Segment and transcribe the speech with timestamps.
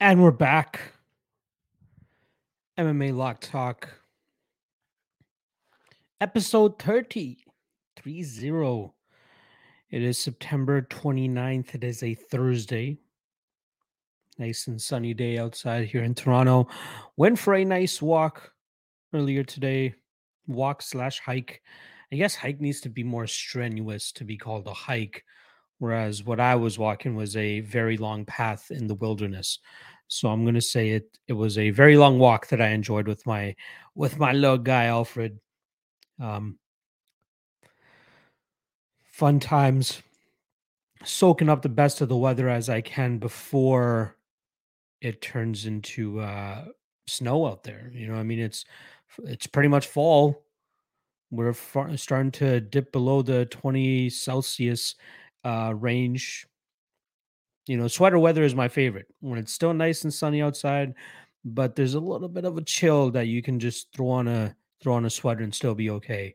[0.00, 0.80] And we're back.
[2.78, 3.88] MMA Lock Talk.
[6.20, 7.38] Episode 30.
[7.96, 8.90] 3
[9.90, 11.74] It is September 29th.
[11.74, 12.96] It is a Thursday.
[14.38, 16.68] Nice and sunny day outside here in Toronto.
[17.16, 18.52] Went for a nice walk
[19.12, 19.96] earlier today.
[20.46, 21.60] Walk slash hike.
[22.12, 25.24] I guess hike needs to be more strenuous to be called a hike.
[25.78, 29.58] Whereas what I was walking was a very long path in the wilderness.
[30.08, 33.26] So I'm gonna say it it was a very long walk that I enjoyed with
[33.26, 33.54] my
[33.94, 35.38] with my little guy Alfred.
[36.20, 36.58] Um,
[39.04, 40.02] fun times,
[41.04, 44.16] soaking up the best of the weather as I can before
[45.00, 46.64] it turns into uh,
[47.06, 47.90] snow out there.
[47.92, 48.64] You know, I mean, it's
[49.24, 50.44] it's pretty much fall.
[51.30, 54.94] We're far, starting to dip below the 20 Celsius
[55.44, 56.46] uh, range
[57.68, 60.94] you know, sweater weather is my favorite when it's still nice and sunny outside,
[61.44, 64.56] but there's a little bit of a chill that you can just throw on a
[64.82, 66.34] throw on a sweater and still be okay.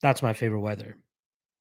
[0.00, 0.96] That's my favorite weather.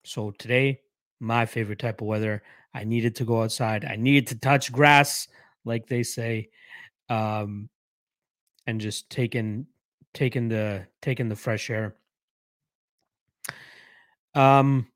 [0.06, 0.80] So today,
[1.20, 2.42] my favorite type of weather.
[2.74, 3.86] I needed to go outside.
[3.86, 5.28] I needed to touch grass,
[5.64, 6.50] like they say,
[7.10, 7.70] um,
[8.66, 9.68] and just taking
[10.14, 11.96] taking the taking the fresh air.
[14.34, 14.88] Um,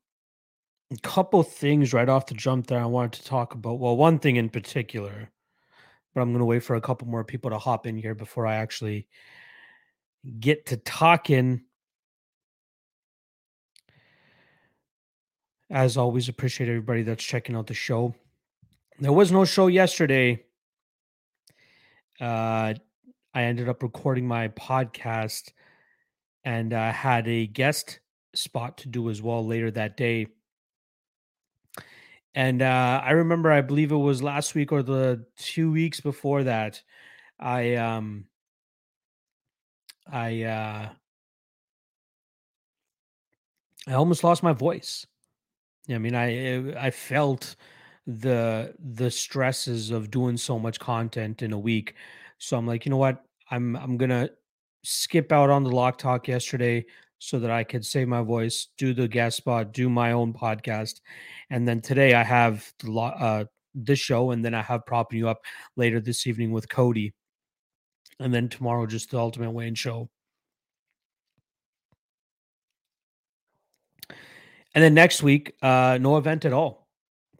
[0.90, 3.78] a couple things right off the jump there I wanted to talk about.
[3.78, 5.30] Well, one thing in particular,
[6.14, 8.46] but I'm going to wait for a couple more people to hop in here before
[8.46, 9.06] I actually
[10.40, 11.62] get to talking.
[15.70, 18.14] As always, appreciate everybody that's checking out the show.
[18.98, 20.44] There was no show yesterday.
[22.18, 22.74] Uh,
[23.34, 25.52] I ended up recording my podcast
[26.44, 28.00] and uh, had a guest
[28.34, 30.28] spot to do as well later that day.
[32.38, 36.44] And uh, I remember, I believe it was last week or the two weeks before
[36.44, 36.80] that,
[37.40, 38.26] I um,
[40.06, 40.88] I uh,
[43.88, 45.04] I almost lost my voice.
[45.90, 47.56] I mean, I eh, I felt
[48.06, 51.96] the the stresses of doing so much content in a week.
[52.38, 53.24] So I'm like, you know what?
[53.50, 54.30] I'm I'm gonna
[54.84, 56.86] skip out on the lock talk yesterday
[57.18, 61.00] so that I could save my voice, do the guest spot, do my own podcast,
[61.50, 65.28] and then today I have the uh, this show, and then I have propping you
[65.28, 65.40] up
[65.76, 67.12] later this evening with Cody,
[68.20, 70.08] and then tomorrow just the Ultimate Wayne show.
[74.74, 76.88] And then next week, uh, no event at all.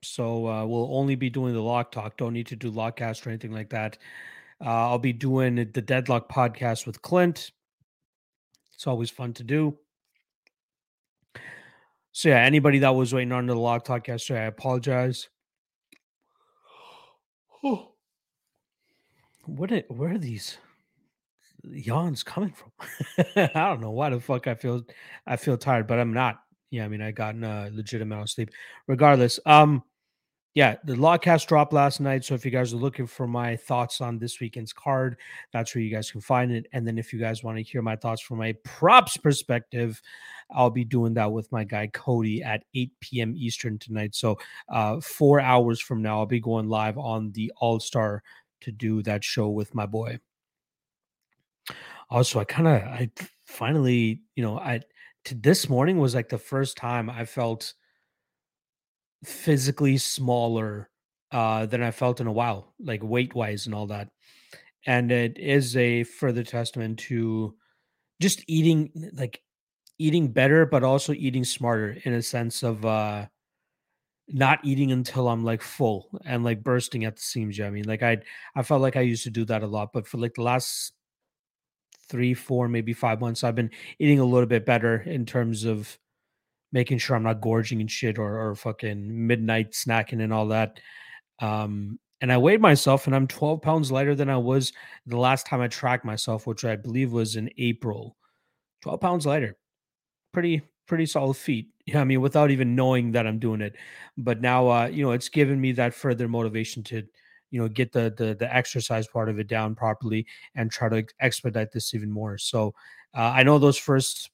[0.02, 2.16] So uh, we'll only be doing the lock talk.
[2.16, 3.98] Don't need to do lockcast or anything like that.
[4.60, 7.52] Uh, I'll be doing the Deadlock podcast with Clint.
[8.78, 9.76] It's always fun to do.
[12.12, 15.28] So yeah, anybody that was waiting on the lock talk yesterday, I apologize.
[17.64, 17.88] Oh.
[19.46, 20.58] What it, where are these
[21.64, 22.70] yawns coming from?
[23.34, 24.82] I don't know why the fuck I feel
[25.26, 26.42] I feel tired, but I'm not.
[26.70, 28.50] Yeah, I mean I got a legitimate amount of sleep.
[28.86, 29.82] Regardless, um,
[30.58, 32.24] yeah, the Lawcast dropped last night.
[32.24, 35.16] So if you guys are looking for my thoughts on this weekend's card,
[35.52, 36.66] that's where you guys can find it.
[36.72, 40.02] And then if you guys want to hear my thoughts from a props perspective,
[40.50, 43.34] I'll be doing that with my guy Cody at 8 p.m.
[43.36, 44.16] Eastern tonight.
[44.16, 44.36] So
[44.68, 48.24] uh, four hours from now, I'll be going live on the All Star
[48.62, 50.18] to do that show with my boy.
[52.10, 53.10] Also, I kind of, I
[53.44, 54.80] finally, you know, I
[55.26, 57.74] to this morning was like the first time I felt
[59.24, 60.88] physically smaller
[61.32, 64.08] uh, than I felt in a while, like weight wise and all that.
[64.86, 67.54] And it is a further testament to
[68.20, 69.42] just eating like
[69.98, 73.26] eating better, but also eating smarter in a sense of uh
[74.28, 77.60] not eating until I'm like full and like bursting at the seams.
[77.60, 78.18] I mean, like I
[78.54, 80.92] I felt like I used to do that a lot, but for like the last
[82.08, 85.98] three, four, maybe five months, I've been eating a little bit better in terms of
[86.72, 90.80] making sure I'm not gorging and shit or, or fucking midnight snacking and all that.
[91.40, 94.72] Um, and I weighed myself and I'm 12 pounds lighter than I was
[95.06, 98.16] the last time I tracked myself, which I believe was in April.
[98.82, 99.56] 12 pounds lighter.
[100.32, 101.68] Pretty, pretty solid feat.
[101.86, 103.76] Yeah, I mean, without even knowing that I'm doing it.
[104.16, 107.02] But now, uh, you know, it's given me that further motivation to,
[107.50, 111.04] you know, get the the the exercise part of it down properly and try to
[111.20, 112.36] expedite this even more.
[112.36, 112.74] So
[113.16, 114.30] uh, I know those first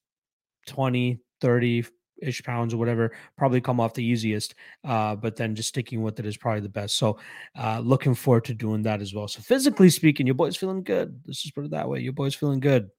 [0.66, 1.84] 20, 30,
[2.22, 6.18] ish pounds or whatever probably come off the easiest uh, but then just sticking with
[6.18, 6.96] it is probably the best.
[6.96, 7.18] So
[7.58, 9.28] uh, looking forward to doing that as well.
[9.28, 11.20] So physically speaking your boy's feeling good.
[11.26, 12.00] Let's just put it that way.
[12.00, 12.90] Your boy's feeling good.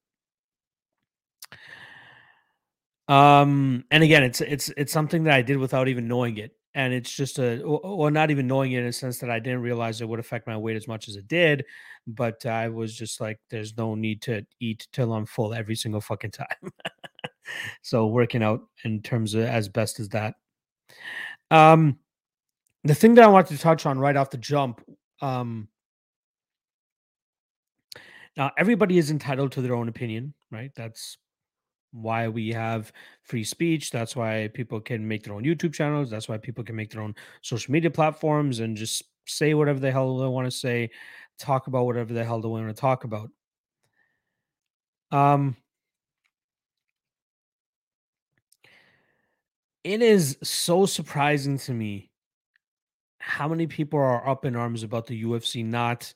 [3.08, 6.52] Um and again it's it's it's something that i did without even knowing it.
[6.74, 9.62] And it's just a or not even knowing it in a sense that I didn't
[9.62, 11.64] realize it would affect my weight as much as it did,
[12.06, 16.02] but I was just like, there's no need to eat till I'm full every single
[16.02, 16.46] fucking time.
[17.82, 20.34] so working out in terms of as best as that.
[21.50, 21.98] Um,
[22.84, 24.80] the thing that I wanted to touch on right off the jump,
[25.20, 25.68] um,
[28.36, 30.70] now everybody is entitled to their own opinion, right?
[30.76, 31.18] That's
[31.92, 33.90] why we have free speech.
[33.90, 36.10] That's why people can make their own YouTube channels.
[36.10, 39.90] That's why people can make their own social media platforms and just say whatever the
[39.90, 40.90] hell they want to say,
[41.38, 43.30] talk about whatever the hell they want to talk about.
[45.10, 45.56] Um,
[49.86, 52.10] it is so surprising to me
[53.20, 56.12] how many people are up in arms about the UFC not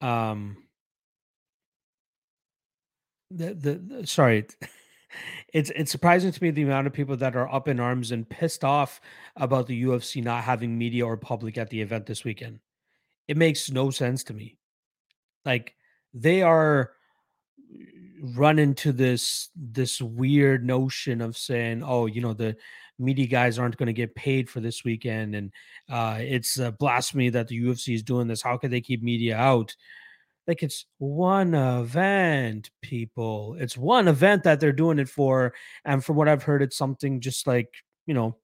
[0.00, 0.56] um
[3.32, 4.46] the, the, the sorry
[5.52, 8.28] it's it's surprising to me the amount of people that are up in arms and
[8.28, 9.00] pissed off
[9.34, 12.60] about the UFC not having media or public at the event this weekend.
[13.26, 14.56] It makes no sense to me.
[15.44, 15.74] Like
[16.14, 16.92] they are
[18.20, 22.56] run into this this weird notion of saying, "Oh, you know, the
[22.98, 25.52] media guys aren't going to get paid for this weekend, and
[25.90, 28.42] uh, it's a blasphemy that the UFC is doing this.
[28.42, 29.74] How could they keep media out?"
[30.46, 35.52] like it's one event people it's one event that they're doing it for
[35.84, 37.68] and from what i've heard it's something just like
[38.06, 38.36] you know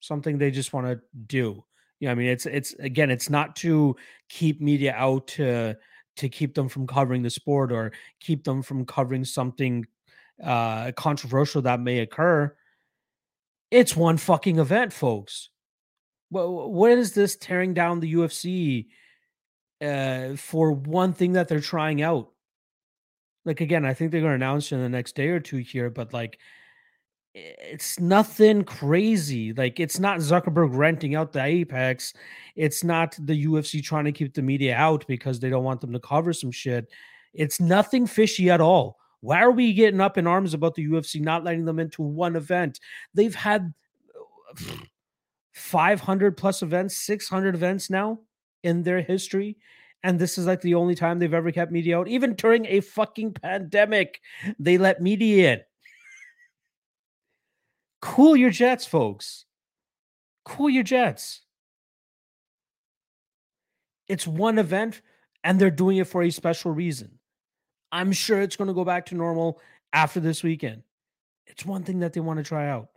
[0.00, 1.62] something they just want to do
[2.00, 3.96] yeah i mean it's it's again it's not to
[4.28, 5.76] keep media out to
[6.18, 9.86] to keep them from covering the sport or keep them from covering something
[10.44, 12.54] uh controversial that may occur
[13.70, 15.50] it's one fucking event folks
[16.30, 18.86] what, what is this tearing down the ufc
[19.80, 22.30] uh, for one thing that they're trying out.
[23.44, 25.90] Like again, I think they're going to announce in the next day or two here,
[25.90, 26.38] but like
[27.38, 29.52] it's nothing crazy.
[29.52, 32.14] Like it's not Zuckerberg renting out the Apex.
[32.56, 35.92] It's not the UFC trying to keep the media out because they don't want them
[35.92, 36.90] to cover some shit.
[37.32, 38.98] It's nothing fishy at all.
[39.20, 42.36] Why are we getting up in arms about the UFC not letting them into one
[42.36, 42.80] event?
[43.14, 43.72] They've had
[44.16, 44.74] uh,
[45.52, 48.20] 500 plus events, 600 events now
[48.62, 49.56] in their history.
[50.04, 52.08] And this is like the only time they've ever kept media out.
[52.08, 54.20] Even during a fucking pandemic,
[54.58, 55.60] they let media in.
[58.00, 59.44] Cool your jets, folks.
[60.44, 61.42] Cool your jets.
[64.08, 65.02] It's one event
[65.44, 67.18] and they're doing it for a special reason.
[67.92, 69.60] I'm sure it's going to go back to normal
[69.92, 70.82] after this weekend.
[71.46, 72.88] It's one thing that they want to try out.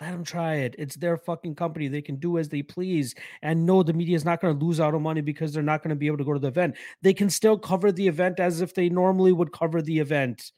[0.00, 0.74] Let them try it.
[0.76, 1.86] It's their fucking company.
[1.86, 3.14] They can do as they please.
[3.42, 5.82] And no, the media is not going to lose out on money because they're not
[5.82, 6.76] going to be able to go to the event.
[7.02, 10.50] They can still cover the event as if they normally would cover the event.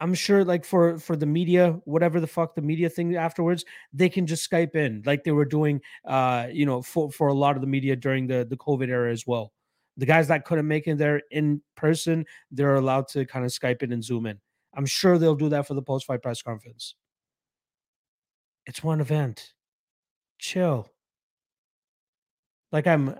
[0.00, 4.08] I'm sure, like for for the media, whatever the fuck the media thing afterwards, they
[4.08, 7.54] can just Skype in like they were doing, uh, you know, for for a lot
[7.56, 9.52] of the media during the the COVID era as well.
[9.98, 13.82] The guys that couldn't make it there in person, they're allowed to kind of Skype
[13.82, 14.40] in and Zoom in.
[14.74, 16.94] I'm sure they'll do that for the post fight press conference.
[18.66, 19.52] It's one event.
[20.38, 20.88] Chill.
[22.72, 23.16] Like I'm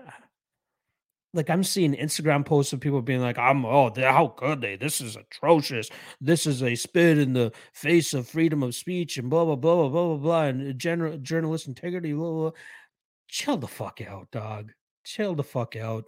[1.33, 4.75] like I'm seeing Instagram posts of people being like, "I'm oh, how could they?
[4.75, 5.89] This is atrocious.
[6.19, 9.75] This is a spit in the face of freedom of speech and blah blah blah
[9.75, 12.51] blah blah blah blah and general journalist integrity." Blah, blah.
[13.27, 14.73] Chill the fuck out, dog.
[15.05, 16.05] Chill the fuck out.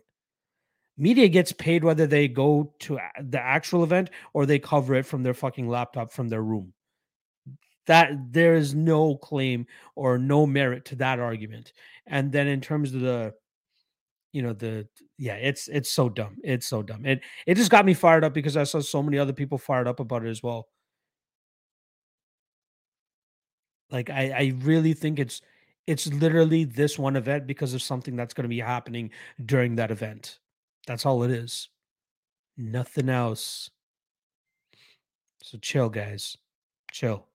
[0.98, 5.24] Media gets paid whether they go to the actual event or they cover it from
[5.24, 6.74] their fucking laptop from their room
[7.86, 11.74] that there is no claim or no merit to that argument
[12.08, 13.34] and then in terms of the
[14.34, 14.88] you know the
[15.24, 18.34] yeah it's it's so dumb it's so dumb it it just got me fired up
[18.34, 20.68] because i saw so many other people fired up about it as well.
[23.90, 25.42] Like i i really think it's
[25.88, 29.12] it's literally this one event because of something that's going to be happening
[29.46, 30.40] during that event.
[30.88, 31.70] That's all it is.
[32.58, 33.70] Nothing else.
[35.42, 36.38] So chill guys.
[36.92, 37.28] Chill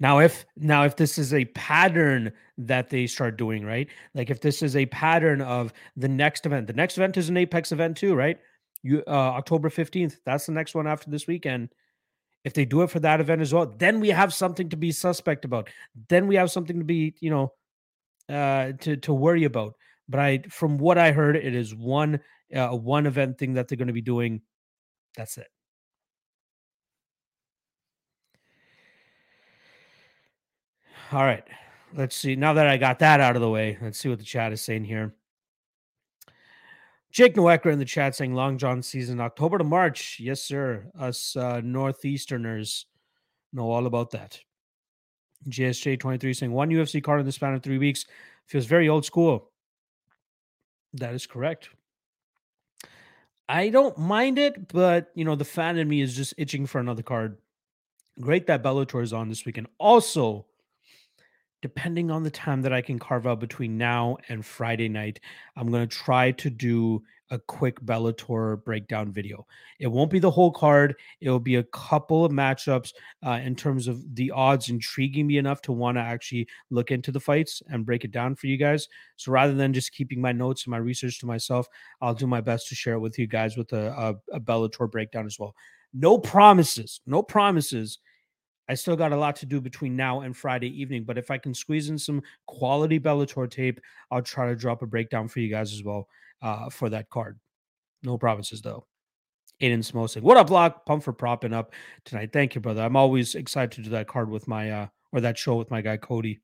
[0.00, 3.88] now, if now if this is a pattern that they start doing, right?
[4.14, 7.36] Like if this is a pattern of the next event, the next event is an
[7.36, 8.38] Apex event too, right?
[8.82, 11.70] You uh, October 15th, that's the next one after this weekend.
[12.44, 14.92] If they do it for that event as well, then we have something to be
[14.92, 15.70] suspect about.
[16.08, 17.52] Then we have something to be, you know,
[18.28, 19.74] uh to to worry about.
[20.08, 22.20] But I from what I heard, it is one
[22.54, 24.42] uh, one event thing that they're going to be doing.
[25.16, 25.46] That's it.
[31.12, 31.44] All right.
[31.96, 32.34] Let's see.
[32.34, 34.62] Now that I got that out of the way, let's see what the chat is
[34.62, 35.14] saying here.
[37.12, 40.18] Jake Noecker in the chat saying Long John season October to March.
[40.18, 40.86] Yes, sir.
[40.98, 42.86] Us uh, Northeasterners
[43.52, 44.40] know all about that.
[45.48, 48.06] GSJ23 saying one UFC card in the span of three weeks
[48.46, 49.52] feels very old school.
[50.94, 51.68] That is correct.
[53.48, 56.80] I don't mind it, but you know, the fan in me is just itching for
[56.80, 57.38] another card.
[58.20, 59.68] Great that Bellator is on this weekend.
[59.78, 60.46] Also,
[61.64, 65.18] depending on the time that I can carve out between now and Friday night,
[65.56, 69.46] I'm going to try to do a quick Bellator breakdown video.
[69.80, 70.94] It won't be the whole card.
[71.22, 72.92] It will be a couple of matchups
[73.26, 77.10] uh, in terms of the odds intriguing me enough to want to actually look into
[77.10, 78.86] the fights and break it down for you guys.
[79.16, 81.66] So rather than just keeping my notes and my research to myself,
[82.02, 84.90] I'll do my best to share it with you guys with a, a, a Bellator
[84.90, 85.54] breakdown as well.
[85.94, 87.00] No promises.
[87.06, 88.00] No promises
[88.68, 91.38] I still got a lot to do between now and Friday evening, but if I
[91.38, 93.80] can squeeze in some quality Bellator tape,
[94.10, 96.08] I'll try to drop a breakdown for you guys as well
[96.40, 97.38] uh, for that card.
[98.02, 98.86] No promises though.
[99.60, 100.22] Aiden Smosing.
[100.22, 100.84] What up, Block?
[100.84, 101.72] Pump for propping up
[102.04, 102.32] tonight.
[102.32, 102.82] Thank you, brother.
[102.82, 105.80] I'm always excited to do that card with my uh or that show with my
[105.80, 106.40] guy Cody.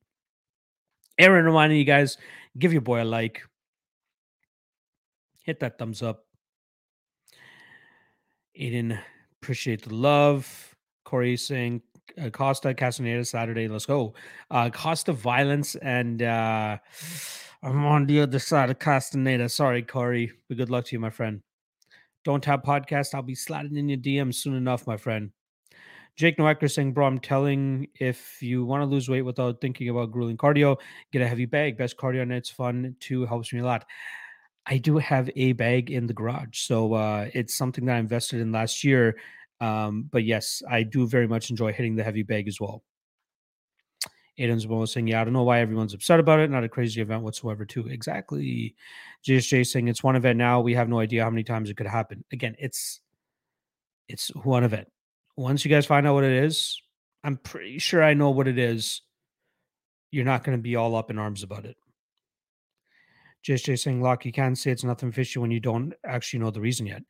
[1.18, 2.16] Aaron reminding you guys,
[2.58, 3.42] give your boy a like.
[5.42, 6.24] Hit that thumbs up.
[8.58, 8.98] Aiden,
[9.42, 10.76] appreciate the love.
[11.04, 11.82] Corey saying
[12.32, 13.68] Costa Castaneda Saturday.
[13.68, 14.14] Let's go.
[14.50, 16.78] Uh, Costa Violence and uh,
[17.62, 19.48] I'm on the other side of Castaneda.
[19.48, 20.32] Sorry, Corey.
[20.48, 21.42] But good luck to you, my friend.
[22.24, 23.14] Don't have podcast.
[23.14, 25.30] I'll be sliding in your DMs soon enough, my friend.
[26.16, 30.10] Jake Nowacker saying, bro, I'm telling if you want to lose weight without thinking about
[30.10, 30.76] grueling cardio,
[31.12, 31.78] get a heavy bag.
[31.78, 33.24] Best cardio and it's fun too.
[33.24, 33.86] Helps me a lot.
[34.66, 36.58] I do have a bag in the garage.
[36.58, 39.16] So uh, it's something that I invested in last year
[39.60, 42.82] um, but yes, I do very much enjoy hitting the heavy bag as well.
[44.38, 46.50] Aiden's well saying, Yeah, I don't know why everyone's upset about it.
[46.50, 47.88] Not a crazy event whatsoever, too.
[47.88, 48.74] Exactly.
[49.26, 50.60] JSJ saying it's one event now.
[50.60, 52.24] We have no idea how many times it could happen.
[52.32, 53.00] Again, it's
[54.08, 54.88] it's one event.
[55.36, 56.80] Once you guys find out what it is,
[57.22, 59.02] I'm pretty sure I know what it is.
[60.10, 61.76] You're not going to be all up in arms about it.
[63.46, 66.60] JSJ saying, Lock, you can't say it's nothing fishy when you don't actually know the
[66.60, 67.02] reason yet.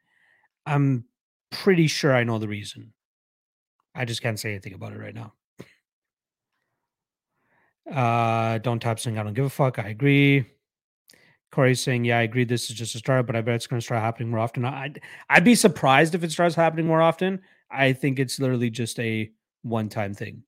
[0.66, 1.04] I'm
[1.50, 2.92] pretty sure I know the reason.
[3.94, 5.34] I just can't say anything about it right now.
[7.90, 9.78] Uh, don't tap saying I don't give a fuck.
[9.78, 10.46] I agree.
[11.50, 12.44] Corey's saying, yeah, I agree.
[12.44, 14.64] This is just a start, but I bet it's going to start happening more often.
[14.64, 17.40] I'd, I'd be surprised if it starts happening more often.
[17.70, 19.30] I think it's literally just a
[19.62, 20.44] one time thing.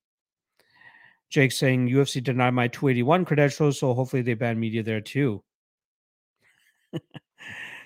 [1.28, 5.42] Jake saying UFC denied my 281 credentials, so hopefully they ban media there too.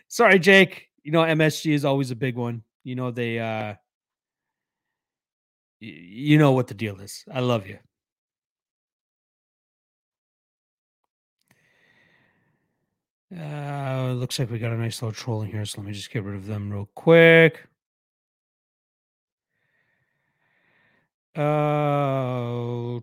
[0.09, 0.89] Sorry, Jake.
[1.03, 3.75] You know, MSG is always a big one you know they uh
[5.81, 7.25] you know what the deal is.
[7.31, 7.79] I love you.
[13.37, 16.11] Uh, looks like we got a nice little troll in here, so let me just
[16.13, 17.67] get rid of them real quick.
[21.35, 23.01] Uh,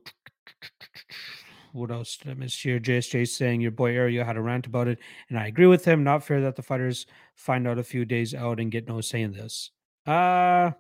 [1.74, 2.80] what else did I miss here?
[2.80, 4.98] JSJ saying your boy Ariel had a rant about it,
[5.30, 6.06] and I agree with him.
[6.06, 9.22] Not fair that the fighters find out a few days out and get no say
[9.22, 9.72] in this.
[10.06, 10.72] Uh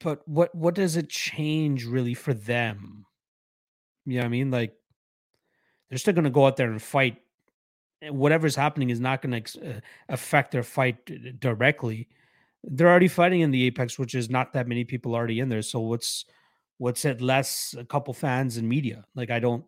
[0.00, 3.06] but what what does it change really for them?
[4.04, 4.50] You know what I mean?
[4.50, 4.74] Like
[5.88, 7.18] they're still going to go out there and fight.
[8.02, 12.08] Whatever's happening is not going to uh, affect their fight directly.
[12.64, 15.62] They're already fighting in the Apex, which is not that many people already in there.
[15.62, 16.24] So what's
[16.78, 19.04] what's it less a couple fans and media?
[19.14, 19.64] Like I don't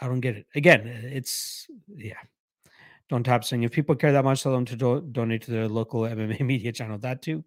[0.00, 0.46] I don't get it.
[0.54, 2.14] Again, it's yeah.
[3.10, 5.68] Don't tap saying if people care that much, tell them to do- donate to their
[5.68, 6.98] local MMA media channel.
[6.98, 7.44] That too.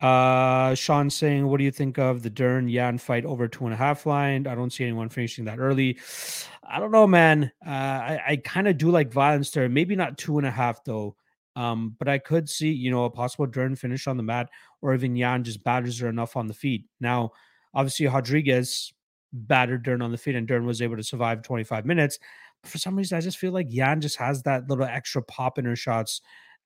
[0.00, 3.72] Uh, Sean saying, what do you think of the Dern Yan fight over two and
[3.72, 4.46] a half line?
[4.46, 5.98] I don't see anyone finishing that early.
[6.68, 7.52] I don't know, man.
[7.64, 9.68] Uh, I, I kind of do like violence there.
[9.68, 11.16] Maybe not two and a half though.
[11.54, 14.50] Um, but I could see, you know, a possible Dern finish on the mat,
[14.82, 16.84] or even Yan just batters her enough on the feet.
[17.00, 17.32] Now,
[17.72, 18.92] obviously, Rodriguez
[19.32, 22.18] battered Dern on the feet, and Dern was able to survive 25 minutes.
[22.66, 25.64] For some reason, I just feel like Yan just has that little extra pop in
[25.64, 26.20] her shots.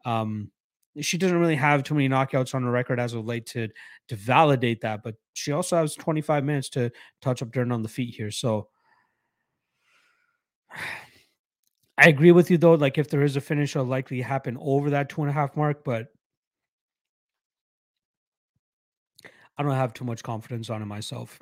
[0.05, 0.51] Um,
[1.01, 3.69] she doesn't really have too many knockouts on the record as of late to
[4.09, 6.91] to validate that, but she also has 25 minutes to
[7.23, 8.31] touch up Dern on the feet here.
[8.31, 8.69] So
[11.99, 12.75] I agree with you though.
[12.75, 15.57] Like if there is a finish, it'll likely happen over that two and a half
[15.57, 16.09] mark, but
[19.59, 21.39] I don't have too much confidence on it myself.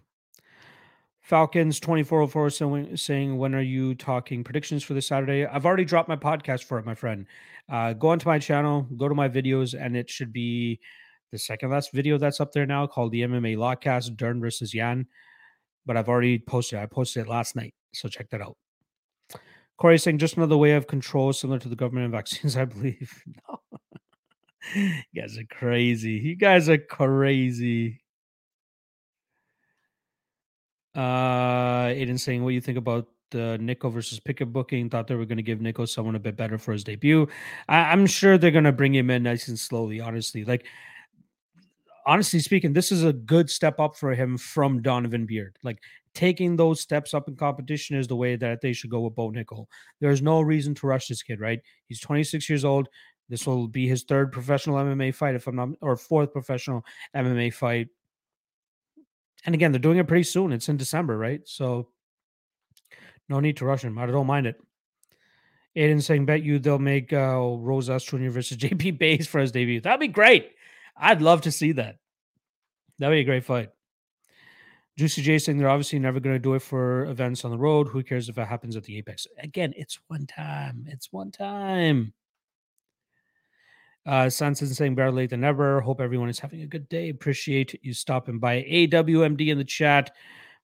[1.28, 5.44] Falcons 2404 saying, when are you talking predictions for this Saturday?
[5.44, 7.26] I've already dropped my podcast for it, my friend.
[7.70, 10.80] Uh, go onto my channel, go to my videos, and it should be
[11.30, 15.06] the second last video that's up there now called the MMA Lawcast Dern versus Yan.
[15.84, 16.78] But I've already posted.
[16.78, 17.74] I posted it last night.
[17.92, 18.56] So check that out.
[19.76, 23.22] Corey saying just another way of control similar to the government and vaccines, I believe.
[23.50, 23.78] No.
[24.74, 26.12] you guys are crazy.
[26.12, 28.00] You guys are crazy.
[30.94, 34.88] Uh, Aiden saying, "What do you think about the Nico versus Pickett booking?
[34.88, 37.28] Thought they were going to give Nico someone a bit better for his debut.
[37.68, 40.00] I, am sure they're going to bring him in nice and slowly.
[40.00, 40.66] Honestly, like
[42.06, 45.56] honestly speaking, this is a good step up for him from Donovan Beard.
[45.62, 45.78] Like
[46.14, 49.30] taking those steps up in competition is the way that they should go with Bo
[49.30, 49.66] Nickal.
[50.00, 51.60] There's no reason to rush this kid, right?
[51.86, 52.88] He's 26 years old.
[53.28, 56.82] This will be his third professional MMA fight, if I'm not, or fourth professional
[57.14, 57.88] MMA fight
[59.44, 60.52] and again, they're doing it pretty soon.
[60.52, 61.40] It's in December, right?
[61.44, 61.88] So
[63.28, 63.98] no need to rush him.
[63.98, 64.60] I don't mind it.
[65.76, 68.30] Aiden saying, bet you they'll make uh, Rosas Jr.
[68.30, 69.80] versus JP Buys for his debut.
[69.80, 70.52] That'd be great.
[70.96, 71.96] I'd love to see that.
[72.98, 73.70] That'd be a great fight.
[74.98, 77.86] Juicy J saying they're obviously never going to do it for events on the road.
[77.86, 79.28] Who cares if it happens at the Apex?
[79.38, 80.86] Again, it's one time.
[80.88, 82.12] It's one time.
[84.08, 85.82] Uh, Sanson saying better late than never.
[85.82, 87.10] Hope everyone is having a good day.
[87.10, 88.62] Appreciate you stopping by.
[88.62, 90.12] AWMD in the chat.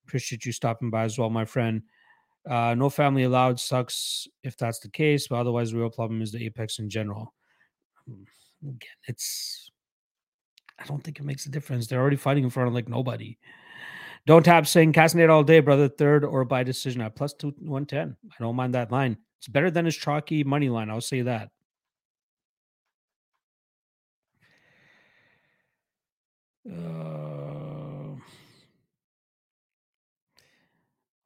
[0.06, 1.82] Appreciate you stopping by as well, my friend.
[2.48, 6.32] Uh, no family allowed sucks if that's the case, but otherwise, the real problem is
[6.32, 7.34] the apex in general.
[8.08, 8.22] Hmm,
[8.62, 9.70] again, it's.
[10.78, 11.86] I don't think it makes a difference.
[11.86, 13.36] They're already fighting in front of like nobody.
[14.26, 15.88] Don't tap saying Castaneda all day, brother.
[15.88, 18.16] Third or by decision at plus two one ten.
[18.24, 19.18] I don't mind that line.
[19.38, 20.88] It's better than his chalky money line.
[20.88, 21.50] I'll say that.
[26.70, 28.16] Uh,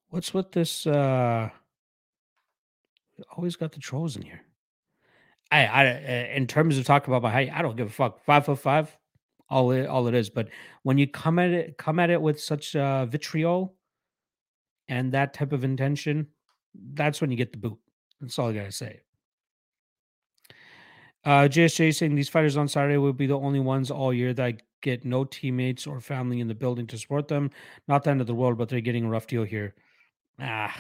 [0.08, 0.86] what's with this?
[0.86, 1.50] Uh,
[3.36, 4.42] always got the trolls in here.
[5.50, 5.84] I, I,
[6.34, 8.24] in terms of talking about my height, I don't give a fuck.
[8.24, 8.94] Five foot five,
[9.48, 10.28] all it, all it is.
[10.28, 10.48] But
[10.82, 13.74] when you come at it, come at it with such uh, vitriol
[14.88, 16.26] and that type of intention,
[16.94, 17.78] that's when you get the boot.
[18.20, 19.00] That's all I gotta say.
[21.24, 24.62] Uh, JSJ saying these fighters on Saturday will be the only ones all year that
[24.82, 27.50] get no teammates or family in the building to support them.
[27.86, 29.74] Not the end of the world, but they're getting a rough deal here.
[30.40, 30.74] Ah,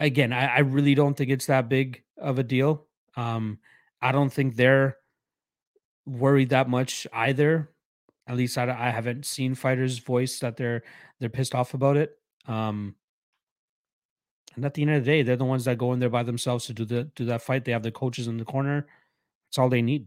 [0.00, 2.86] again, I, I really don't think it's that big of a deal.
[3.16, 3.58] Um,
[4.00, 4.96] I don't think they're
[6.06, 7.70] worried that much either.
[8.26, 10.82] At least I, I haven't seen fighters voice that they're
[11.20, 12.18] they're pissed off about it.
[12.46, 12.94] Um,
[14.54, 16.22] and at the end of the day, they're the ones that go in there by
[16.22, 17.64] themselves to do the do that fight.
[17.64, 18.86] They have the coaches in the corner.
[19.48, 20.06] That's all they need.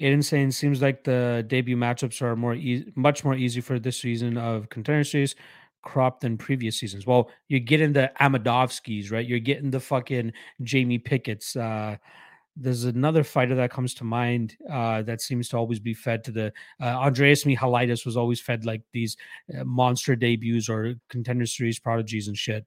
[0.00, 4.00] Aiden saying seems like the debut matchups are more e- much more easy for this
[4.00, 5.36] season of contender series
[5.82, 7.06] crop than previous seasons.
[7.06, 9.26] Well, you're getting the Amedovskis, right?
[9.26, 11.54] You're getting the fucking Jamie Pickett's.
[11.54, 11.96] Uh,
[12.56, 16.30] there's another fighter that comes to mind uh, that seems to always be fed to
[16.30, 19.16] the uh, Andreas Michailidis was always fed like these
[19.58, 22.64] uh, monster debuts or contender series prodigies and shit.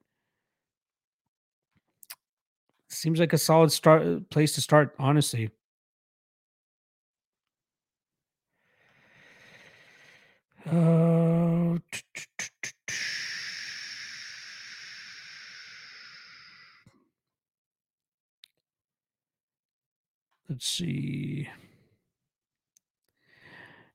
[2.90, 5.50] Seems like a solid start place to start, honestly.
[10.70, 11.78] Uh,
[20.48, 21.48] let's see.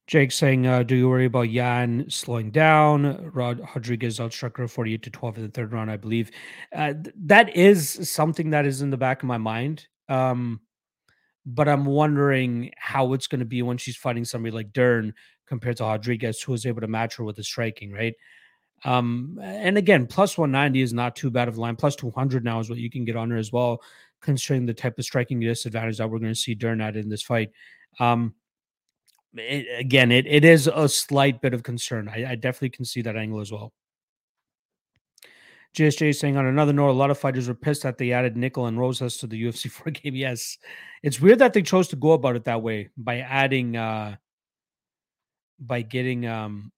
[0.08, 5.04] Jake saying, uh, "Do you worry about Yan slowing down?" Rod Rodriguez outstruck her forty-eight
[5.04, 6.32] to twelve in the third round, I believe.
[6.76, 9.88] Uh, th- that is something that is in the back of my mind.
[10.10, 10.62] Um,
[11.46, 15.14] but I'm wondering how it's going to be when she's fighting somebody like Dern,
[15.48, 18.14] compared to Rodriguez, who was able to match her with the striking, right?
[18.86, 21.76] Um, and again, plus 190 is not too bad of a line.
[21.76, 23.82] Plus 200 now is what you can get on her as well,
[24.22, 27.24] considering the type of striking disadvantage that we're going to see Dern at in this
[27.24, 27.52] fight.
[28.00, 28.34] Um,
[29.36, 32.10] it, again, it, it is a slight bit of concern.
[32.10, 33.74] I, I definitely can see that angle as well.
[35.76, 38.68] JSJ saying on another note, a lot of fighters were pissed that they added Nickal
[38.68, 40.16] and Rosas to the UFC 4 game.
[40.16, 40.58] Yes,
[41.02, 44.18] it's weird that they chose to go about it that way by adding uh,
[45.60, 46.72] by getting um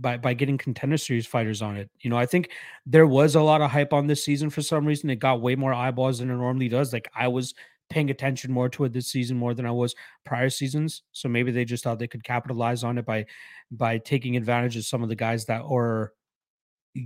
[0.00, 1.90] by by getting contender series fighters on it.
[2.00, 2.50] You know, I think
[2.86, 5.10] there was a lot of hype on this season for some reason.
[5.10, 6.92] It got way more eyeballs than it normally does.
[6.92, 7.54] Like I was
[7.90, 11.02] paying attention more to it this season more than I was prior seasons.
[11.12, 13.26] So maybe they just thought they could capitalize on it by
[13.70, 16.12] by taking advantage of some of the guys that are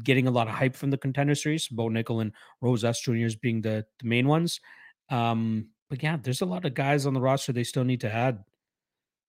[0.03, 3.61] getting a lot of hype from the contender series, Bo Nickal and Rosas Juniors being
[3.61, 4.61] the, the main ones.
[5.11, 8.13] Um, but yeah, there's a lot of guys on the roster they still need to
[8.13, 8.43] add.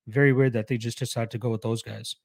[0.07, 2.15] Very weird that they just decided to go with those guys.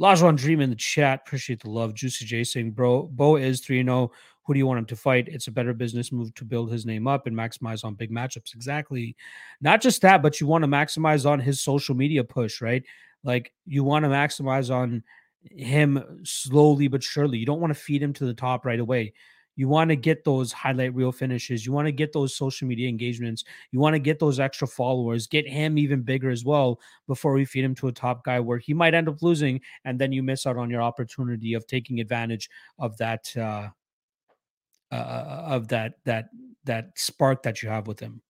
[0.00, 1.22] Lajuan Dream in the chat.
[1.26, 1.94] Appreciate the love.
[1.94, 4.10] Juicy J saying, Bro, Bo is 3 0.
[4.44, 5.28] Who do you want him to fight?
[5.28, 8.54] It's a better business move to build his name up and maximize on big matchups.
[8.54, 9.14] Exactly.
[9.60, 12.82] Not just that, but you want to maximize on his social media push, right?
[13.22, 15.04] Like you want to maximize on
[15.42, 17.38] him slowly but surely.
[17.38, 19.12] You don't want to feed him to the top right away.
[19.56, 21.66] You want to get those highlight reel finishes.
[21.66, 23.44] You want to get those social media engagements.
[23.72, 25.26] You want to get those extra followers.
[25.26, 28.58] Get him even bigger as well before we feed him to a top guy where
[28.58, 32.00] he might end up losing, and then you miss out on your opportunity of taking
[32.00, 33.68] advantage of that uh,
[34.92, 36.30] uh, uh of that that
[36.64, 38.22] that spark that you have with him.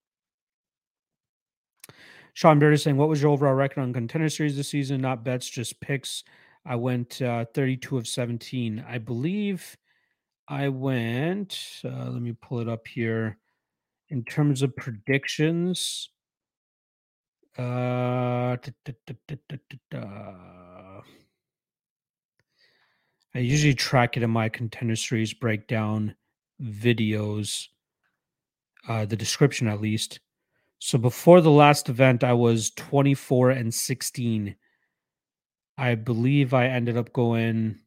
[2.35, 5.01] Sean Beard is saying, "What was your overall record on contender series this season?
[5.01, 6.25] Not bets, just picks."
[6.65, 8.85] I went uh, 32 of 17.
[8.87, 9.77] I believe
[10.51, 11.81] I went.
[11.85, 13.39] Uh, let me pull it up here.
[14.09, 16.09] In terms of predictions,
[17.57, 18.57] uh,
[23.33, 26.17] I usually track it in my contender series breakdown
[26.61, 27.69] videos,
[28.89, 30.19] uh, the description at least.
[30.81, 34.57] So before the last event, I was 24 and 16.
[35.79, 37.79] I believe I ended up going.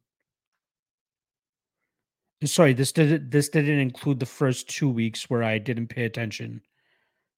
[2.42, 6.60] Sorry, this did this didn't include the first two weeks where I didn't pay attention,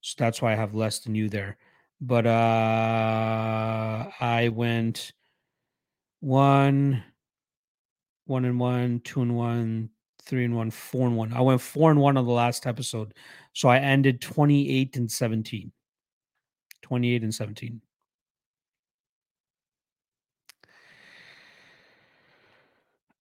[0.03, 1.59] so that's why I have less than you there.
[2.01, 5.13] But uh I went
[6.21, 7.03] one,
[8.27, 9.91] one and one, two and one,
[10.23, 11.33] three and one, four and one.
[11.33, 13.15] I went four and one on the last episode.
[13.53, 15.73] So I ended 28 and 17.
[16.83, 17.81] 28 and 17.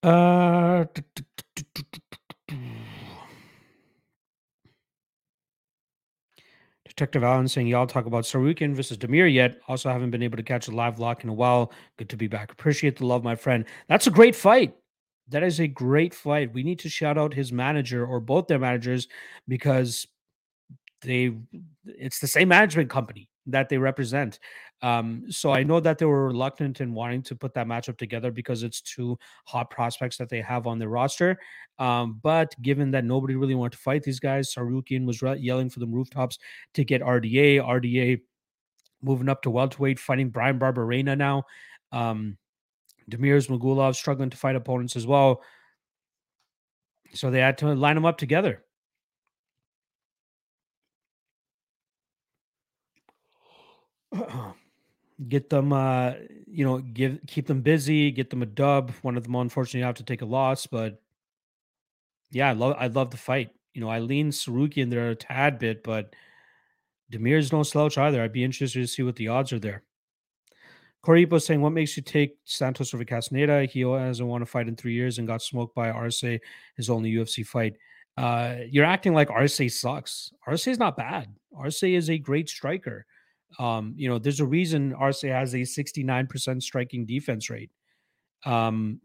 [0.04, 0.86] Uh,
[6.96, 9.60] Detective Allen saying, Y'all talk about Tsarukyan versus Damir yet.
[9.68, 11.74] Also, haven't been able to catch a live lock in a while.
[11.98, 12.52] Good to be back.
[12.52, 13.66] Appreciate the love, my friend.
[13.90, 14.76] That's a great fight.
[15.30, 16.54] That is a great fight.
[16.54, 19.08] We need to shout out his manager or both their managers
[19.48, 20.08] because
[21.02, 21.36] they
[21.86, 24.40] it's the same management company that they represent.
[24.82, 28.32] Um, so I know that they were reluctant in wanting to put that matchup together
[28.32, 31.40] because it's two hot prospects that they have on their roster.
[31.80, 35.70] Um, but given that nobody really wanted to fight these guys, Tsarukyan was re- yelling
[35.70, 36.38] for the rooftops
[36.74, 37.58] to get RDA.
[37.66, 38.22] RDA
[39.02, 41.44] moving up to welterweight, fighting Bryan Barberena now.
[41.92, 42.38] Um,
[43.10, 45.42] Damir Ismagulov struggling to fight opponents as well.
[47.14, 48.64] So they had to line them up together.
[55.30, 56.14] get them uh
[56.46, 59.96] you know give keep them busy get them a dub one of them unfortunately have
[59.96, 61.02] to take a loss but
[62.32, 65.58] yeah i love i love the fight you know i lean Tsarukyan there a tad
[65.58, 66.14] bit but
[67.12, 69.84] Damir's no slouch either i'd be interested to see what the odds are there
[71.06, 73.66] Coripo saying, "What makes you take Santos over Castaneda?
[73.66, 77.12] He hasn't won a fight in three years and got smoked by Arce, his only
[77.14, 77.76] UFC fight.
[78.18, 80.32] Uh, you're acting like Arce sucks.
[80.48, 81.28] Arce is not bad.
[81.56, 83.06] Arce is a great striker.
[83.60, 87.72] Um, you know, there's a reason Arce has a 69% striking defense rate.
[88.46, 89.00] Um,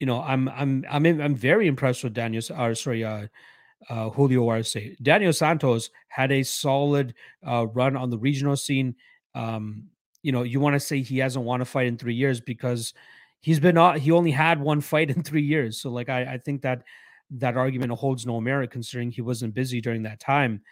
[0.00, 2.42] you know, I'm I'm I'm I'm very impressed with Daniel.
[2.58, 3.26] Or sorry, uh,
[3.88, 4.76] uh, Julio Arce.
[5.02, 7.14] Daniel Santos had a solid
[7.46, 8.96] uh, run on the regional scene.
[9.34, 9.88] Um,
[10.22, 12.94] you know, you want to say he hasn't won a fight in three years because
[13.40, 15.80] he's been uh, he only had one fight in three years.
[15.80, 16.82] So like I, I think that
[17.30, 20.62] that argument holds no merit considering he wasn't busy during that time.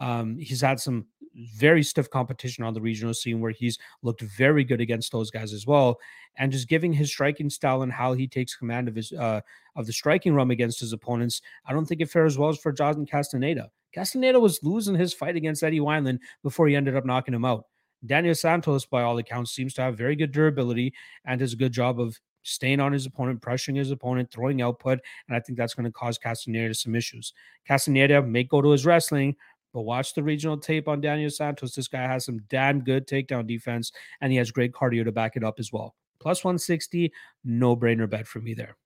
[0.00, 4.64] Um, he's had some very stiff competition on the regional scene where he's looked very
[4.64, 5.98] good against those guys as well.
[6.36, 9.40] And just giving his striking style and how he takes command of his uh,
[9.76, 12.72] of the striking realm against his opponents, I don't think it fares well as for
[12.72, 13.70] Jonathan Castaneda.
[13.94, 17.66] Castaneda was losing his fight against Eddie Wineland before he ended up knocking him out.
[18.06, 21.72] Daniel Santos, by all accounts, seems to have very good durability and does a good
[21.72, 25.00] job of staying on his opponent, pressuring his opponent, throwing output.
[25.28, 27.34] And I think that's going to cause Castaneda some issues.
[27.66, 29.36] Castaneda may go to his wrestling,
[29.72, 31.74] but watch the regional tape on Daniel Santos.
[31.74, 35.36] This guy has some damn good takedown defense, and he has great cardio to back
[35.36, 35.94] it up as well.
[36.20, 37.12] Plus 160,
[37.44, 38.76] no brainer bet for me there.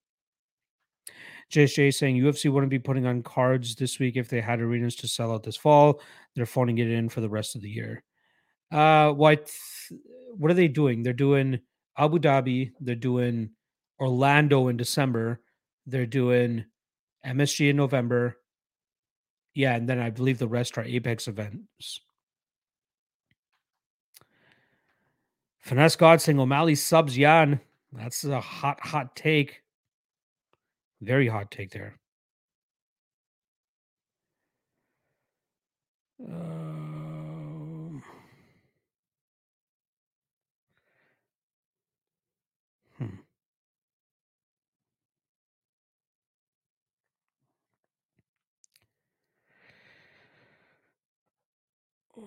[1.53, 5.09] JSJ saying UFC wouldn't be putting on cards this week if they had arenas to
[5.09, 6.01] sell out this fall.
[6.35, 8.03] They're phoning it in for the rest of the year.
[8.73, 9.51] Uh, what
[10.37, 11.03] what are they doing?
[11.03, 11.61] They're doing
[11.97, 12.73] Abu Dhabi.
[12.81, 13.51] They're doing
[14.01, 15.40] Orlando in December.
[15.87, 16.64] They're doing
[17.25, 18.37] MSG in November.
[19.55, 22.01] Yeah, and then I believe the rest are Apex events.
[25.61, 27.61] Finesse God saying O'Malley subs Yan.
[27.93, 29.62] That's a hot, hot take.
[31.01, 31.95] Very hot take there.
[36.21, 36.63] Uh,
[52.16, 52.27] There's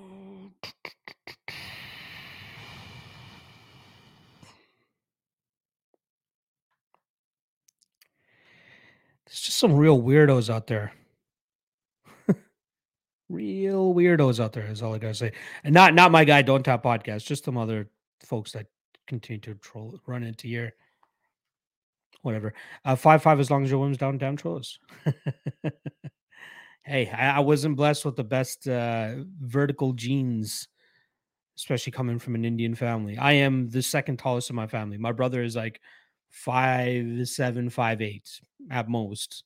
[9.29, 10.93] just some real weirdos out there.
[13.29, 15.31] real weirdos out there is all I gotta say.
[15.63, 17.89] And not not my guy, don't tap podcast, just some other
[18.23, 18.67] folks that
[19.07, 20.73] continue to troll run into here.
[22.23, 22.53] Whatever.
[22.83, 24.79] Uh five five as long as your women's down damn trolls.
[26.87, 30.67] hey, I, I, wasn't blessed with the best uh vertical genes,
[31.57, 33.17] especially coming from an Indian family.
[33.17, 34.97] I am the second tallest in my family.
[34.97, 35.81] My brother is like
[36.29, 39.43] five seven, five eight at most.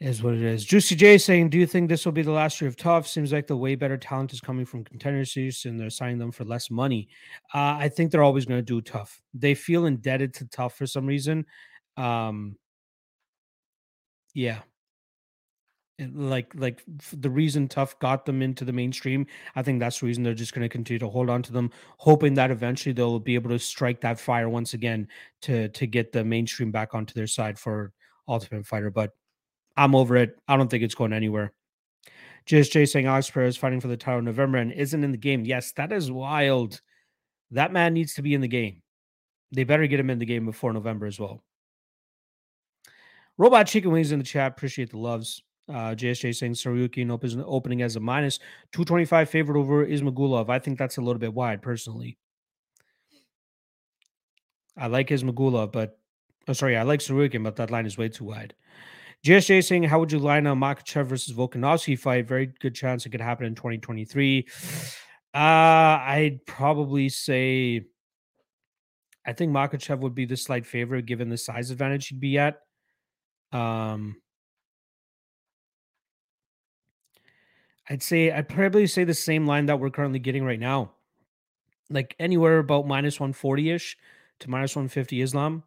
[0.00, 0.64] Is what it is.
[0.64, 3.06] Juicy J saying, Do you think this will be the last year of TUF?
[3.06, 6.44] Seems like the way better talent is coming from contenders and they're signing them for
[6.44, 7.08] less money.
[7.54, 9.22] Uh, I think they're always going to do TUF.
[9.32, 11.46] They feel indebted to TUF for some reason.
[11.96, 12.56] Um,
[14.34, 14.58] yeah,
[16.12, 20.24] like like the reason TUF got them into the mainstream i think that's the reason
[20.24, 23.36] they're just going to continue to hold on to them hoping that eventually they'll be
[23.36, 25.06] able to strike that fire once again
[25.40, 27.92] to to get the mainstream back onto their side for
[28.26, 29.12] ultimate fighter but
[29.76, 31.52] i'm over it i don't think it's going anywhere
[32.46, 35.46] JSJ saying Alex is fighting for the title in November and isn't in the game.
[35.46, 36.80] Yes, that is wild.
[37.52, 38.82] That man needs to be in the game.
[39.52, 41.42] They better get him in the game before November as well.
[43.38, 44.52] Robot Chicken Wings in the chat.
[44.52, 45.42] Appreciate the loves.
[45.68, 48.38] Uh, JSJ saying Tsarukyan opens opening as a minus
[48.72, 50.50] 225 favorite over Ismagulov.
[50.50, 52.18] I think that's a little bit wide personally.
[54.76, 55.98] I like Ismagulov, but
[56.48, 58.54] oh, sorry, I like Tsarukyan, but that line is way too wide.
[59.24, 62.28] JSJ saying, How would you line up Makhachev versus Volkanovski fight?
[62.28, 64.46] Very good chance it could happen in 2023.
[65.34, 67.84] Uh, I'd probably say
[69.26, 72.56] I think Makhachev would be the slight favorite given the size advantage he'd be at.
[73.52, 74.16] Um,
[77.88, 80.92] I'd say I'd probably say the same line that we're currently getting right now.
[81.90, 83.96] Like anywhere about minus 140 ish
[84.40, 85.62] to minus 150 Islam,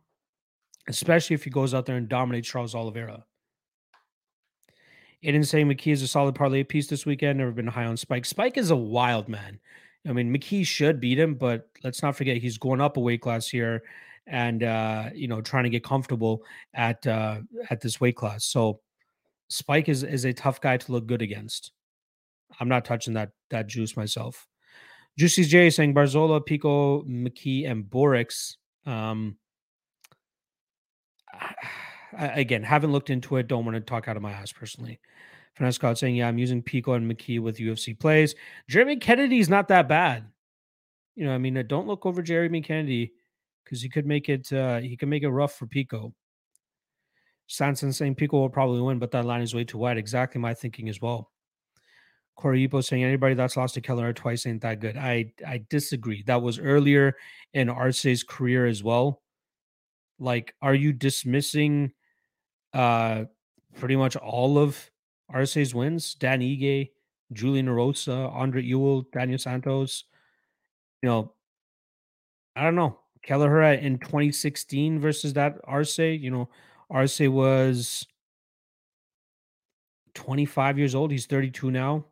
[0.88, 3.23] especially if he goes out there and dominates Charles Oliveira.
[5.23, 7.39] Aiden saying McKee is a solid parlay piece this weekend.
[7.39, 8.25] Never been high on Spike.
[8.25, 9.60] Spike is a wild man.
[10.08, 13.21] I mean, McKee should beat him, but let's not forget he's going up a weight
[13.21, 13.84] class here
[14.25, 18.45] and uh, you know, trying to get comfortable at uh at this weight class.
[18.45, 18.82] So
[19.49, 21.71] Spike is is a tough guy to look good against.
[22.60, 24.47] I'm not touching that that juice myself.
[25.17, 28.55] Juicy J saying Barzola, Pico, McKee, and Borics.
[28.86, 29.38] Um,
[32.17, 33.47] again, haven't looked into it.
[33.47, 34.99] Don't want to talk out of my ass personally.
[35.55, 38.36] Finesse Scott saying, yeah, I'm using Pico and McKee with UFC plays.
[38.69, 40.25] Jeremy Kennedy's not that bad.
[41.15, 43.13] You know, I mean, uh, don't look over Jeremy Kennedy
[43.63, 44.53] because he could make it.
[44.53, 46.13] Uh, he could make it rough for Pico.
[47.47, 49.97] Sanson saying Pico will probably win, but that line is way too wide.
[49.97, 51.31] Exactly my thinking as well.
[52.38, 54.95] Corey Ipo saying anybody that's lost to Keller twice ain't that good.
[54.95, 56.23] I I disagree.
[56.28, 57.17] That was earlier
[57.54, 59.23] in Arce's career as well.
[60.19, 61.91] Like, are you dismissing
[62.73, 63.26] uh
[63.80, 64.91] pretty much all of
[65.30, 66.13] Arce's wins?
[66.13, 66.91] Dan Ige,
[67.34, 70.04] Julian Erosa, Andre Ewell, Daniel Santos.
[71.02, 71.34] You know,
[72.56, 73.00] I don't know.
[73.23, 76.50] Kelleher in 2016 versus that Arce, you know,
[76.89, 78.06] Arce was
[80.13, 81.12] 25 years old.
[81.12, 82.06] He's 32 now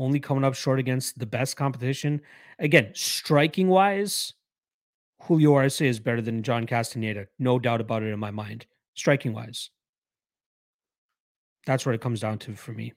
[0.00, 2.20] only coming up short against the best competition.
[2.58, 4.32] Again, striking wise,
[5.22, 7.26] Julio Arce is better than John Castaneda.
[7.38, 8.66] No doubt about it in my mind.
[8.94, 9.70] Striking wise.
[11.66, 12.94] That's what it comes down to for me.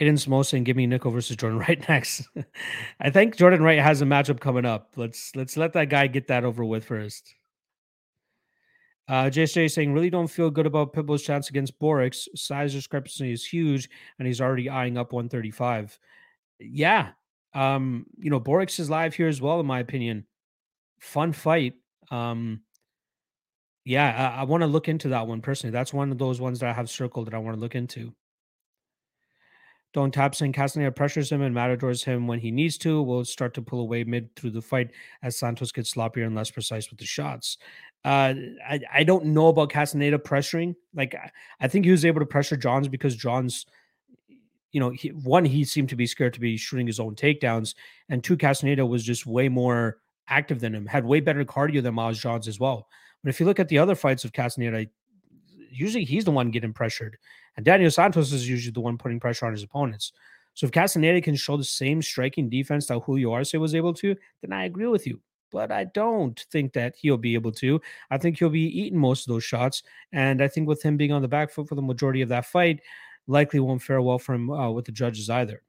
[0.00, 2.26] Aiden Samosa and give me Nico versus Jordan Wright next.
[3.00, 4.94] I think Jordan Wright has a matchup coming up.
[4.96, 7.34] Let's let's let that guy get that over with first.
[9.10, 12.28] Uh, JSJ saying, really don't feel good about Pitbull's chance against Borics.
[12.36, 15.98] Size discrepancy is huge, and he's already eyeing up 135.
[16.60, 17.08] Yeah.
[17.52, 20.26] Um, you know, Borics is live here as well, in my opinion.
[21.00, 21.74] Fun fight.
[22.12, 22.60] Um,
[23.84, 25.72] yeah, I, I want to look into that one personally.
[25.72, 28.14] That's one of those ones that I have circled that I want to look into.
[29.92, 33.02] Don't tap saying Castaneda pressures him and matadors him when he needs to.
[33.02, 34.90] Will start to pull away mid through the fight
[35.22, 37.58] as Santos gets sloppier and less precise with the shots.
[38.04, 38.34] Uh,
[38.68, 40.76] I, I don't know about Castaneda pressuring.
[40.94, 43.66] Like I, I think he was able to pressure Johns because Johns,
[44.70, 47.74] you know, he, one he seemed to be scared to be shooting his own takedowns,
[48.08, 49.98] and two Castaneda was just way more
[50.28, 52.86] active than him, had way better cardio than Miles Johns as well.
[53.24, 54.86] But if you look at the other fights of Castaneda,
[55.70, 57.16] usually he's the one getting pressured.
[57.56, 60.12] And Daniel Santos is usually the one putting pressure on his opponents.
[60.54, 64.16] So if Castaneda can show the same striking defense that Julio Arce was able to,
[64.42, 65.20] then I agree with you.
[65.52, 67.80] But I don't think that he'll be able to.
[68.10, 69.82] I think he'll be eating most of those shots.
[70.12, 72.46] And I think with him being on the back foot for the majority of that
[72.46, 72.80] fight,
[73.26, 75.62] likely won't fare well for him uh, with the judges either.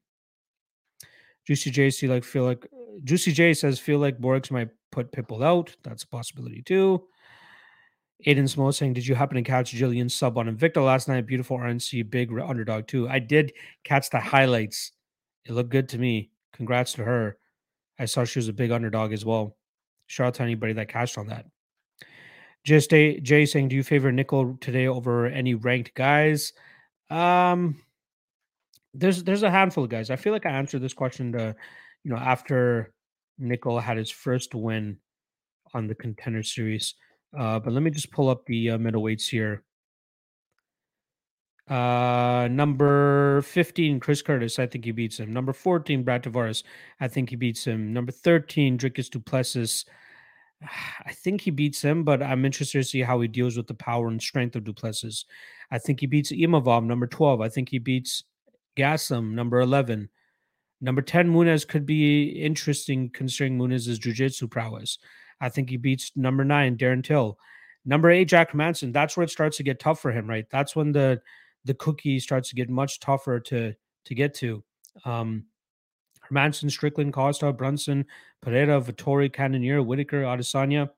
[1.48, 2.68] Juicy J see like feel like
[3.04, 5.76] Juicy J says feel like Borics might put Pitbull out.
[5.84, 7.08] That's a possibility too.
[8.26, 11.26] Aiden Small saying, Did you happen to catch Jillian sub on Invicta last night?
[11.26, 13.10] Beautiful RNC, big underdog too.
[13.10, 13.54] I did
[13.84, 14.92] catch the highlights.
[15.46, 16.32] It looked good to me.
[16.54, 17.38] Congrats to her.
[18.00, 19.56] I saw she was a big underdog as well.
[20.08, 21.46] Shout out to anybody that cashed on that.
[22.64, 26.54] Just a Jay saying, Do you favor Nickal today over any ranked guys?
[27.10, 27.82] Um
[28.94, 30.10] there's there's a handful of guys.
[30.10, 31.56] I feel like I answered this question to,
[32.04, 32.94] you know, after
[33.42, 34.98] Nickal had his first win
[35.74, 36.96] on the contender series.
[37.38, 39.64] Uh, but let me just pull up the uh, middleweights here.
[41.70, 44.60] Uh, number 15, Chris Curtis.
[44.60, 45.32] I think he beats him.
[45.32, 46.64] Number 14, Brad Tavares.
[47.00, 47.94] I think he beats him.
[47.94, 49.86] Number 13, Dricus Du Plessis.
[51.06, 53.74] I think he beats him, but I'm interested to see how he deals with the
[53.74, 55.26] power and strength of Du Plessis.
[55.72, 57.40] I think he beats Imavov, number 12.
[57.40, 58.26] I think he beats
[58.76, 60.10] Gastelum, number 11.
[60.82, 64.98] Number 10, Muniz could be interesting considering Muniz's jiu-jitsu prowess.
[65.42, 67.38] I think he beats number nine, Darren Till.
[67.84, 68.92] Number eight, Jack Manson.
[68.92, 70.46] That's where it starts to get tough for him, right?
[70.50, 71.22] That's when the
[71.66, 73.74] the cookie starts to get much tougher to
[74.06, 74.64] to get to.
[75.04, 75.46] Um
[76.68, 78.06] Strickland, Costa, Brunson,
[78.42, 80.90] Pereira, Vettori, Cannonier, Whittaker, Adesanya.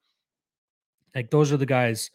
[1.15, 2.11] Like those are the guys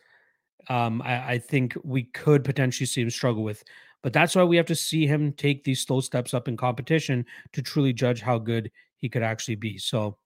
[0.68, 3.64] um, I, I, think we could potentially see him struggle with.
[4.02, 7.24] But that's why we have to see him take these slow steps up in competition
[7.52, 9.78] to truly judge how good he could actually be.
[9.78, 10.18] So,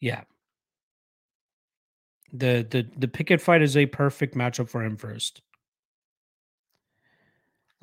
[0.00, 0.22] yeah,
[2.32, 5.42] the the the Pickett fight is a perfect matchup for him first.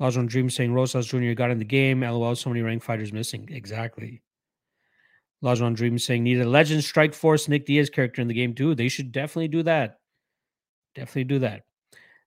[0.00, 1.32] Lajon Dream saying Rosas Jr.
[1.32, 2.00] got in the game.
[2.00, 3.48] LOL, so many ranked fighters missing.
[3.50, 4.22] Exactly.
[5.44, 8.74] Lajon Dream saying need a legend strike force Nick Diaz character in the game too.
[8.74, 9.98] They should definitely do that.
[10.94, 11.64] Definitely do that.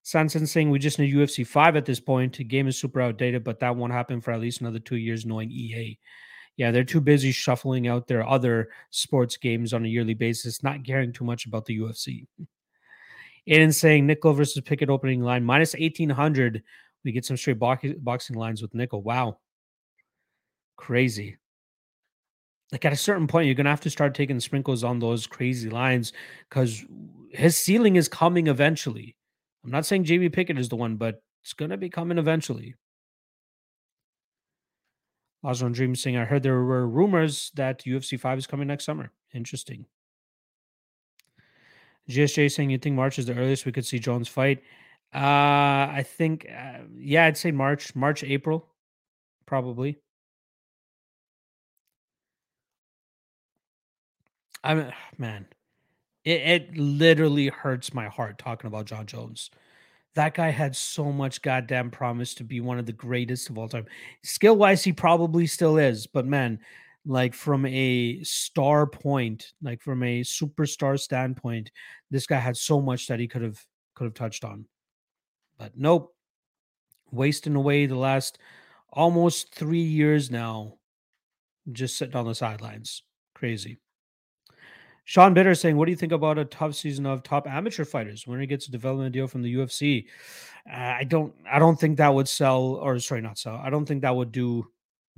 [0.04, 2.38] Sanson saying we just need UFC 5 at this point.
[2.38, 5.26] The game is super outdated, but that won't happen for at least another two years,
[5.26, 5.98] knowing EA.
[6.58, 10.86] Yeah, they're too busy shuffling out their other sports games on a yearly basis, not
[10.86, 12.28] caring too much about the UFC.
[13.50, 16.64] Aiden saying Nickal versus Pickett opening line minus 1800.
[17.04, 19.04] We get some straight boxing lines with Nickal.
[19.04, 19.40] Wow.
[20.78, 21.38] Crazy.
[22.72, 25.28] Like at a certain point, you're going to have to start taking sprinkles on those
[25.28, 26.14] crazy lines
[26.50, 26.86] because
[27.32, 29.16] his ceiling is coming eventually.
[29.66, 32.76] I'm not saying JB Pickett is the one, but it's going to be coming eventually.
[35.44, 39.12] Osborne Dream saying, I heard there were rumors that UFC 5 is coming next summer.
[39.34, 39.86] Interesting.
[42.10, 44.64] GSJ saying, You think March is the earliest we could see Jones fight?
[45.14, 48.68] Uh, I think, uh, yeah, I'd say March, March, April,
[49.46, 50.00] probably.
[54.64, 55.46] I'm, man,
[56.24, 59.52] it, it literally hurts my heart talking about Jon Jones.
[60.16, 63.68] That guy had so much goddamn promise to be one of the greatest of all
[63.68, 63.86] time.
[64.24, 66.60] Skill wise, he probably still is, but man,
[67.06, 71.72] like from a star point, like from a superstar standpoint,
[72.12, 73.60] this guy had so much that he could have
[73.96, 74.66] could have touched on.
[75.58, 76.14] But nope.
[77.12, 78.40] Wasting away the last
[78.92, 80.78] almost three years now,
[81.72, 83.04] just sitting on the sidelines.
[83.36, 83.80] Crazy.
[85.06, 88.26] Sean Bitter saying, "What do you think about a TUF season of top amateur fighters
[88.26, 90.08] when he gets a development deal from the UFC?"
[90.70, 93.56] Uh, I don't, I don't think that would sell, or sorry, not sell.
[93.56, 94.66] I don't think that would do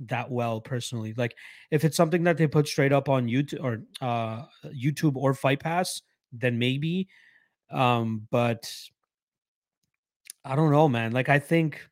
[0.00, 1.14] that well personally.
[1.16, 1.34] Like
[1.70, 5.60] if it's something that they put straight up on YouTube or uh, YouTube or Fight
[5.60, 7.08] Pass, then maybe.
[7.70, 8.70] Um, but
[10.44, 11.12] I don't know, man.
[11.12, 11.88] Like I think,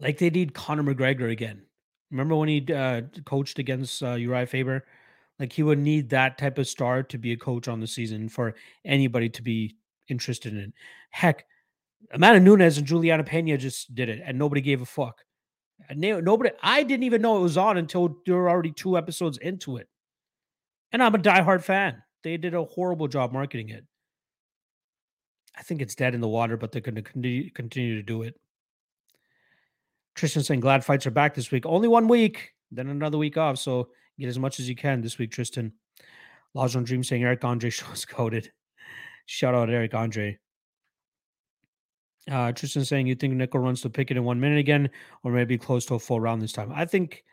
[0.00, 1.62] like they need Conor McGregor again.
[2.10, 4.84] Remember when he uh, coached against uh, Uriah Faber?
[5.42, 8.28] Like he would need that type of star to be a coach on the season
[8.28, 9.74] for anybody to be
[10.06, 10.72] interested in.
[11.10, 11.46] Heck,
[12.12, 15.24] Amanda Nunes and Juliana Pena just did it, and nobody gave a fuck.
[15.96, 19.78] Nobody, I didn't even know it was on until there were already two episodes into
[19.78, 19.88] it.
[20.92, 22.00] And I'm a diehard fan.
[22.22, 23.84] They did a horrible job marketing it.
[25.58, 28.22] I think it's dead in the water, but they're going to continue, continue to do
[28.22, 28.38] it.
[30.14, 31.66] Tristan saying glad fights are back this week.
[31.66, 33.58] Only one week, then another week off.
[33.58, 33.88] So
[34.22, 35.72] Get as much as you can this week, Tristan.
[36.54, 38.52] Laws on Dream saying Eric Andre shows coded.
[39.26, 40.38] Shout out Eric Andre.
[42.30, 44.90] Uh, Tristan saying you think Nickal runs to Pickett in one minute again,
[45.24, 46.70] or maybe close to a full round this time.
[46.72, 47.24] I think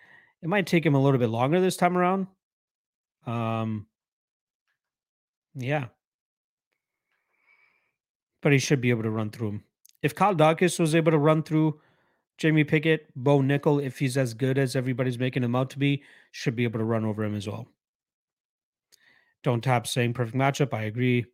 [0.41, 2.25] it might take him a little bit longer this time around.
[3.27, 3.85] Um,
[5.53, 5.89] yeah,
[8.41, 9.63] but he should be able to run through him.
[10.01, 11.81] If Kyle Daukaus was able to run through
[12.39, 16.03] Jamie Pickett, Bo Nickel, if he's as good as everybody's making him out to be,
[16.31, 17.67] should be able to run over him as well.
[19.43, 20.73] Don't tap saying perfect matchup.
[20.73, 21.25] I agree.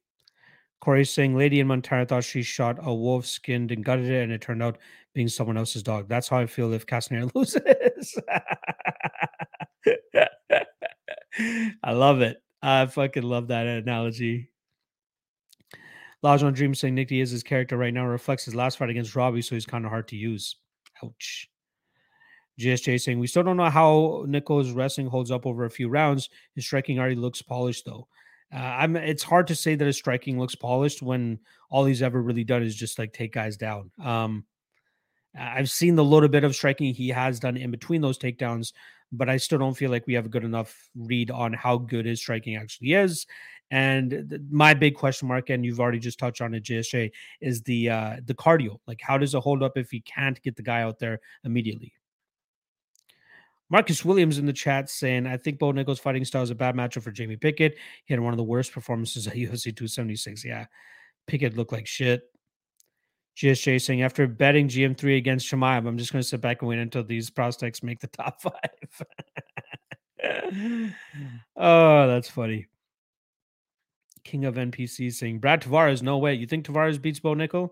[0.81, 4.31] Corey saying Lady in Montana thought she shot a wolf, skinned and gutted it, and
[4.31, 4.79] it turned out
[5.13, 6.09] being someone else's dog.
[6.09, 8.19] That's how I feel if Castner loses.
[11.83, 12.41] I love it.
[12.63, 14.49] I fucking love that analogy.
[16.23, 19.53] Lajon Dream saying Nick Diaz's character right now reflects his last fight against Robbie, so
[19.53, 20.55] he's kind of hard to use.
[21.03, 21.49] Ouch.
[22.59, 26.29] GSJ saying we still don't know how Nickal's wrestling holds up over a few rounds.
[26.53, 28.07] His striking already looks polished though.
[28.53, 28.95] Uh, I'm.
[28.95, 31.39] It's hard to say that his striking looks polished when
[31.69, 33.91] all he's ever really done is just like take guys down.
[34.01, 34.45] Um,
[35.37, 38.71] I've seen the little bit of striking he has done in between those takedowns,
[39.11, 42.05] but I still don't feel like we have a good enough read on how good
[42.05, 43.25] his striking actually is.
[43.71, 47.11] And th- my big question mark, and you've already just touched on it, JSJ,
[47.41, 48.77] is the uh, the cardio.
[48.87, 51.93] Like, how does it hold up if he can't get the guy out there immediately?
[53.69, 56.75] Marcus Williams in the chat saying, I think Bo Nickal's fighting style is a bad
[56.75, 57.75] matchup for Jamie Pickett.
[58.05, 60.45] He had one of the worst performances at UFC 276.
[60.45, 60.65] Yeah,
[61.27, 62.23] Pickett looked like shit.
[63.37, 66.79] GSJ saying, after betting GM3 against Chimaev, I'm just going to sit back and wait
[66.79, 68.53] until these prospects make the top five.
[71.57, 72.67] oh, that's funny.
[74.25, 76.33] King of NPC saying, Brad Tavares, no way.
[76.33, 77.69] You think Tavares beats Bo Nickal?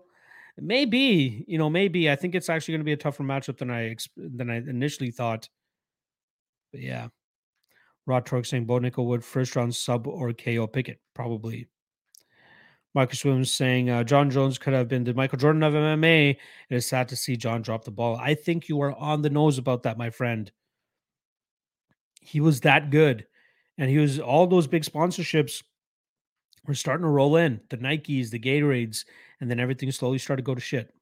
[0.56, 2.08] Maybe, you know, maybe.
[2.08, 5.10] I think it's actually going to be a tougher matchup than I than I initially
[5.10, 5.48] thought.
[6.72, 7.08] But yeah.
[8.06, 11.68] Rod Torque saying Bo Nickal would first round sub or KO Pickett, probably.
[12.94, 16.30] Marcus Williams saying uh, Jon Jones could have been the Michael Jordan of MMA.
[16.30, 16.38] It
[16.70, 18.16] is sad to see Jon drop the ball.
[18.16, 20.52] I think you are on the nose about that, my friend.
[22.20, 23.26] He was that good.
[23.76, 25.62] And he was all those big sponsorships
[26.66, 29.04] were starting to roll in the Nikes, the Gatorades,
[29.40, 30.94] and then everything slowly started to go to shit.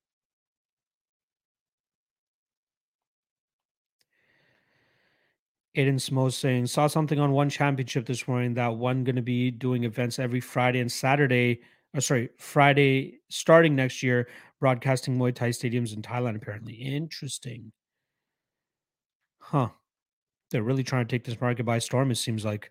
[5.76, 9.50] Aiden Smo saying, saw something on one championship this morning that one going to be
[9.50, 11.62] doing events every Friday and Saturday
[11.94, 14.28] or sorry, Friday starting next year,
[14.60, 16.74] broadcasting Muay Thai stadiums in Thailand, apparently.
[16.74, 17.72] Interesting.
[19.38, 19.68] Huh.
[20.50, 22.70] They're really trying to take this market by storm, it seems like.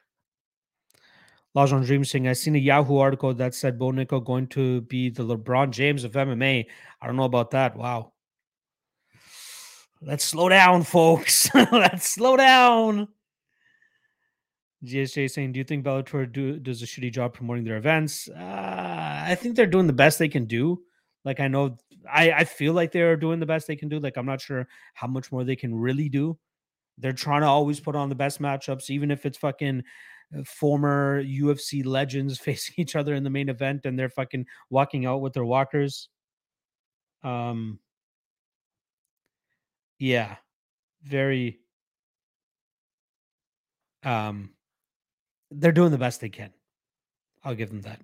[1.56, 5.10] Lajon Dream saying, I seen a Yahoo article that said Bo Nickal going to be
[5.10, 6.66] the LeBron James of MMA.
[7.02, 7.76] I don't know about that.
[7.76, 8.14] Wow.
[10.02, 11.54] Let's slow down, folks.
[11.72, 13.10] Let's slow down.
[14.84, 19.24] GSJ saying, "Do you think Bellator do, does a shitty job promoting their events?" Uh,
[19.28, 20.82] I think they're doing the best they can do.
[21.24, 21.78] Like I know,
[22.12, 24.00] I I feel like they're doing the best they can do.
[24.00, 26.40] Like I'm not sure how much more they can really do.
[26.98, 29.84] They're trying to always put on the best matchups, even if it's fucking
[30.46, 35.22] former UFC legends facing each other in the main event, and they're fucking walking out
[35.22, 36.10] with their walkers.
[37.24, 37.80] Um,
[40.00, 40.38] yeah,
[41.04, 41.60] very
[44.04, 44.50] um
[45.52, 46.52] they're doing the best they can.
[47.44, 48.00] I'll give them that.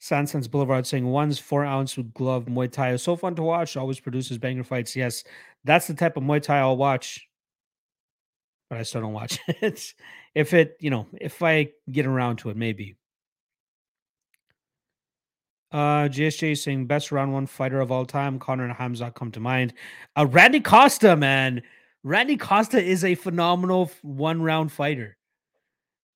[0.00, 3.76] Sansons Boulevard saying one's four ounce glove Muay Thai is so fun to watch.
[3.76, 4.94] Always produces banger fights.
[4.96, 5.24] Yes,
[5.64, 7.26] that's the type of Muay Thai I'll watch,
[8.68, 9.94] but I still don't watch it.
[10.34, 12.96] if it, you know, if I get around to it, maybe.
[15.72, 18.38] Uh, GSJ saying best round one fighter of all time.
[18.38, 19.74] Conor and Hamza come to mind.
[20.16, 21.62] Uh, Randy Costa, man.
[22.04, 25.16] Randy Costa is a phenomenal one round fighter.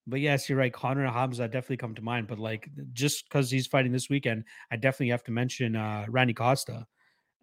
[0.06, 0.72] But yes, you're right.
[0.72, 2.28] Conor and Hamza definitely come to mind.
[2.28, 6.34] But like just because he's fighting this weekend, I definitely have to mention uh Randy
[6.34, 6.86] Costa.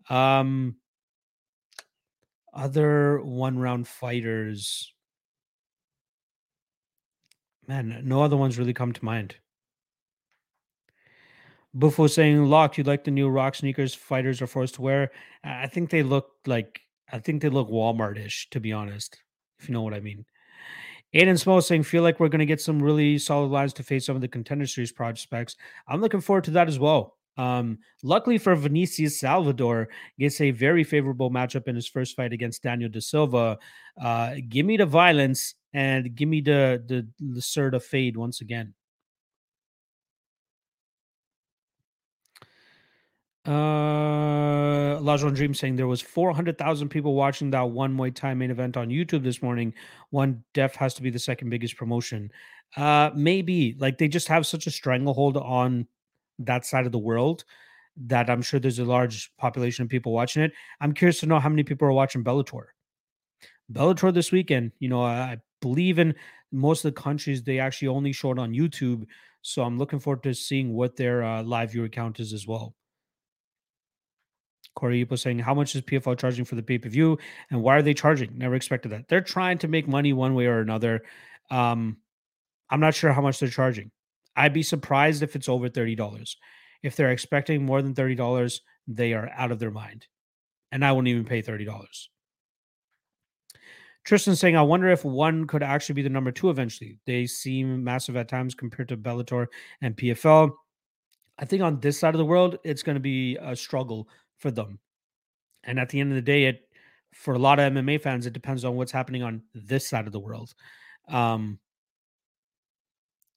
[0.09, 0.77] Um
[2.53, 4.93] other one round fighters.
[7.67, 9.35] Man, no other ones really come to mind.
[11.73, 15.11] Buffo saying, Lock, you like the new rock sneakers fighters are forced to wear?
[15.43, 16.79] I think they look like
[17.11, 19.21] I think they look Walmart-ish, to be honest,
[19.59, 20.25] if you know what I mean.
[21.13, 24.05] Aiden Small saying, feel like we're going to get some really solid lines to face
[24.05, 25.55] some of the contender series prospects.
[25.87, 27.17] I'm looking forward to that as well.
[27.37, 32.63] Um, luckily for Vinicius Salvador, gets a very favorable matchup in his first fight against
[32.63, 33.57] Daniel De Silva.
[34.01, 38.73] Uh, give me the violence and give me the the the Serta fade once again.
[43.45, 48.75] Uh, Lajon Dream saying there was 400,000 people watching that one Muay Thai main event
[48.75, 49.71] on YouTube this morning.
[50.09, 52.31] One def has to be the second biggest promotion.
[52.75, 55.87] Uh, maybe like they just have such a stranglehold on
[56.39, 57.43] that side of the world
[58.07, 60.51] that I'm sure there's a large population of people watching it.
[60.81, 62.65] I'm curious to know how many people are watching Bellator.
[63.71, 66.13] Bellator this weekend, you know, I believe in
[66.51, 69.05] most of the countries they actually only show it on YouTube.
[69.41, 72.75] So I'm looking forward to seeing what their uh, live viewer count is as well.
[74.75, 77.17] Corey was saying, How much is PFL charging for the pay per view?
[77.49, 78.37] And why are they charging?
[78.37, 79.07] Never expected that.
[79.07, 81.03] They're trying to make money one way or another.
[81.49, 81.97] Um,
[82.69, 83.91] I'm not sure how much they're charging.
[84.35, 86.35] I'd be surprised if it's over $30.
[86.83, 90.07] If they're expecting more than $30, they are out of their mind.
[90.71, 91.67] And I won't even pay $30.
[94.03, 96.99] Tristan saying, I wonder if one could actually be the number two eventually.
[97.05, 99.47] They seem massive at times compared to Bellator
[99.81, 100.51] and PFL.
[101.39, 104.07] I think on this side of the world, it's going to be a struggle
[104.37, 104.79] for them.
[105.63, 106.61] And at the end of the day, it
[107.13, 110.11] for a lot of MMA fans, it depends on what's happening on this side of
[110.11, 110.53] the world.
[111.07, 111.59] Um,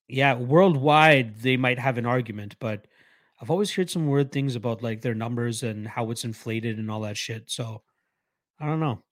[0.09, 2.87] yeah, worldwide they might have an argument, but
[3.41, 6.91] I've always heard some weird things about like their numbers and how it's inflated and
[6.91, 7.51] all that shit.
[7.51, 7.83] So
[8.59, 9.03] I don't know.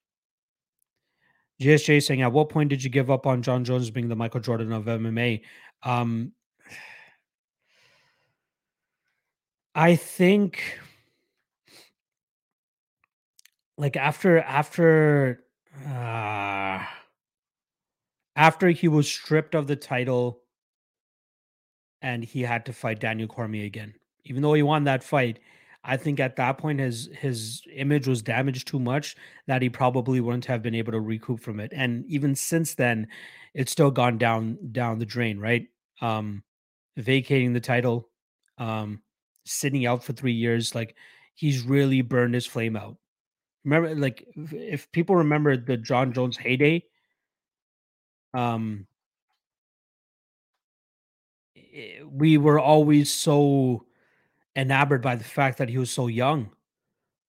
[1.61, 4.41] GSJ saying, at what point did you give up on Jon Jones being the Michael
[4.41, 5.43] Jordan of MMA?
[5.83, 6.33] Um,
[9.75, 10.81] I think
[13.79, 15.45] like after after
[15.87, 16.83] uh
[18.35, 20.41] after he was stripped of the title
[22.07, 23.93] and he had to fight Daniel Cormier again.
[24.27, 25.41] Even though he won that fight,
[25.83, 29.17] I think at that point his his image was damaged too much
[29.49, 31.73] that he probably wouldn't have been able to recoup from it.
[31.75, 33.09] And even since then,
[33.55, 35.67] it's still gone down down the drain, right?
[36.01, 36.45] Um
[36.97, 38.09] vacating the title,
[38.57, 39.03] um
[39.45, 40.95] sitting out for 3 years like
[41.35, 42.97] he's really burned his flame out.
[43.65, 46.85] Remember like if people remember the Jon Jones heyday,
[48.33, 48.87] um
[51.77, 53.85] eh, we were always so
[54.57, 56.51] enamored by the fact that he was so young.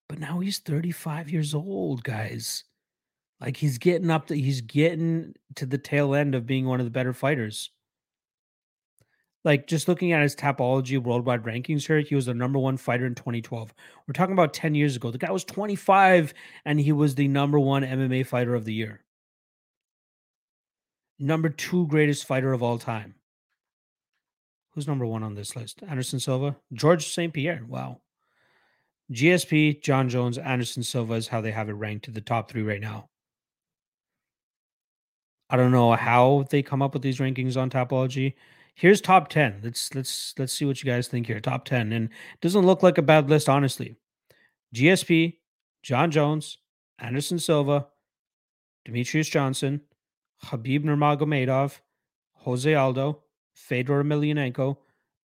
[0.10, 2.64] But now he's 35 years old, guys.
[3.42, 6.86] Like he's getting up to he's getting to the tail end of being one of
[6.86, 7.70] the better fighters.
[9.44, 13.06] Like just looking at his Tapology worldwide rankings here, he was the number one fighter
[13.06, 13.74] in 2012.
[14.08, 15.12] We're talking about 10 years ago.
[15.12, 16.34] The guy was 25
[16.66, 19.04] and he was the number one MMA fighter of the year.
[21.20, 23.16] Number two greatest fighter of all time.
[24.78, 25.82] Who's number one on this list?
[25.90, 27.34] Anderson Silva, George St.
[27.34, 27.64] Pierre.
[27.68, 28.00] Wow.
[29.12, 32.62] GSP, Jon Jones, Anderson Silva is how they have it ranked to the top three
[32.62, 33.10] right now.
[35.50, 38.36] I don't know how they come up with these rankings on Tapology.
[38.76, 39.62] Here's top 10.
[39.64, 41.40] Let's let's let's see what you guys think here.
[41.40, 41.92] Top 10.
[41.92, 43.96] And it doesn't look like a bad list, honestly.
[44.76, 45.38] GSP,
[45.82, 46.60] Jon Jones,
[47.00, 47.88] Anderson Silva,
[48.88, 49.82] Demetrious Johnson,
[50.46, 51.80] Khabib Nurmagomedov,
[52.36, 53.24] Jose Aldo,
[53.58, 54.78] Fedor Emelianenko,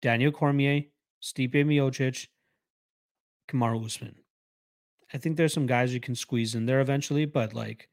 [0.00, 0.84] Daniel Cormier,
[1.20, 2.28] Stipe Miocic,
[3.48, 4.14] Kamaru Usman.
[5.12, 7.88] I think there's some guys you can squeeze in there eventually, but like,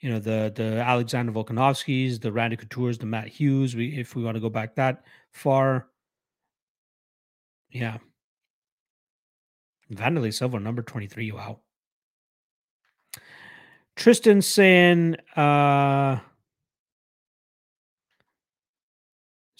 [0.00, 3.74] you know, the the Alexander Volkanovskis, the Randy Coutures, the Matt Hughes.
[3.74, 5.02] We if we want to go back that
[5.32, 5.88] far,
[7.70, 7.98] yeah.
[9.92, 11.32] Vanderlei number 23.
[11.32, 11.60] Wow.
[13.96, 16.18] Tristan saying, uh,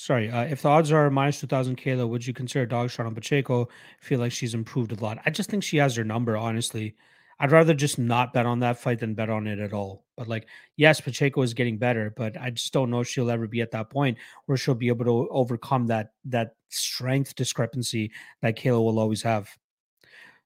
[0.06, 3.14] Sorry, uh, if the odds are minus 2000 Kayla, would you consider dog shot on
[3.16, 3.68] Pacheco?
[3.98, 5.18] Feel like she's improved a lot.
[5.26, 6.94] I just think she has her number, honestly.
[7.40, 10.04] I'd rather just not bet on that fight than bet on it at all.
[10.16, 10.46] But like,
[10.76, 13.72] yes, Pacheco is getting better, but I just don't know if she'll ever be at
[13.72, 19.00] that point where she'll be able to overcome that that strength discrepancy that Kayla will
[19.00, 19.50] always have.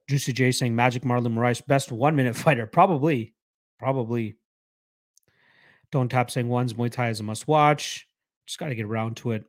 [0.08, 2.66] Juicy J saying Magic Marlon Moraes, best one minute fighter.
[2.66, 3.34] Probably.
[3.78, 4.36] Probably.
[5.92, 8.06] Don't tap saying one's Muay Thai is a must watch.
[8.50, 9.44] Just got to get around to it.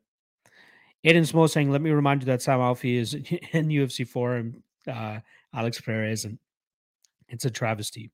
[1.03, 3.15] Aiden Smo saying, "Let me remind you that Sam Alvey is
[3.53, 5.17] in UFC four and uh,
[5.55, 6.37] Alex Pereira isn't.
[7.27, 8.11] It's a travesty."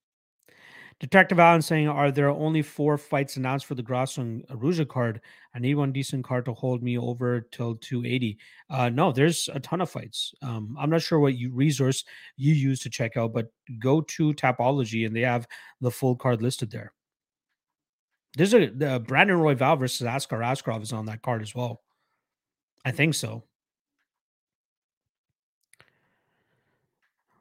[1.02, 5.20] Detective Allen saying, "Are there only four fights announced for the Grasso and Araujo card?
[5.54, 8.38] I need one decent card to hold me over till 280."
[8.70, 10.34] Uh, no, there's a ton of fights.
[10.42, 12.06] Um, I'm not sure what you resource
[12.38, 15.50] you use to check out, but go to Tapology and they have
[15.82, 16.94] the full card listed there.
[18.38, 21.82] There's a the Brandon Royval versus Askar Askarov is on that card as well.
[22.86, 23.44] I think so.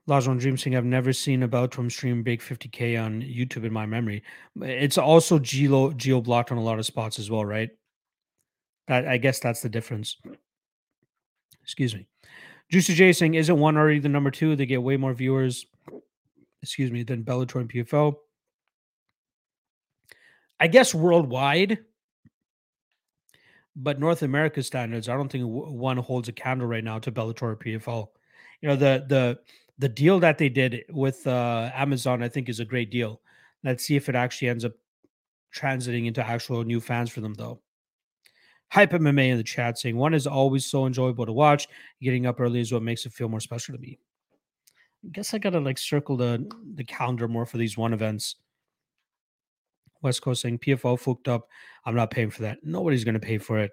[0.08, 3.84] Lajon Dream saying I've never seen a Bellator stream big 50k on YouTube in my
[3.84, 4.22] memory.
[4.62, 7.68] It's also geo geo blocked on a lot of spots as well, right?
[8.88, 10.16] That I guess that's the difference.
[11.62, 12.06] Excuse me.
[12.70, 14.56] Juicy J saying isn't one already the number two?
[14.56, 15.66] They get way more viewers,
[16.62, 18.14] excuse me, than Bellator and PFL.
[20.58, 21.78] I guess worldwide,
[23.76, 27.42] but North America standards, I don't think one holds a candle right now to Bellator
[27.42, 28.08] or PFL.
[28.62, 29.38] You know the the
[29.78, 33.20] the deal that they did with uh, Amazon, I think, is a great deal.
[33.62, 34.72] Let's see if it actually ends up
[35.54, 37.60] transiting into actual new fans for them, though.
[38.70, 41.68] Hype MMA in the chat saying one is always so enjoyable to watch.
[42.00, 43.98] Getting up early is what makes it feel more special to me.
[45.04, 48.36] I guess I gotta like circle the the calendar more for these one events.
[50.06, 51.48] West Coast saying PFO fucked up.
[51.84, 52.58] I'm not paying for that.
[52.62, 53.72] Nobody's going to pay for it.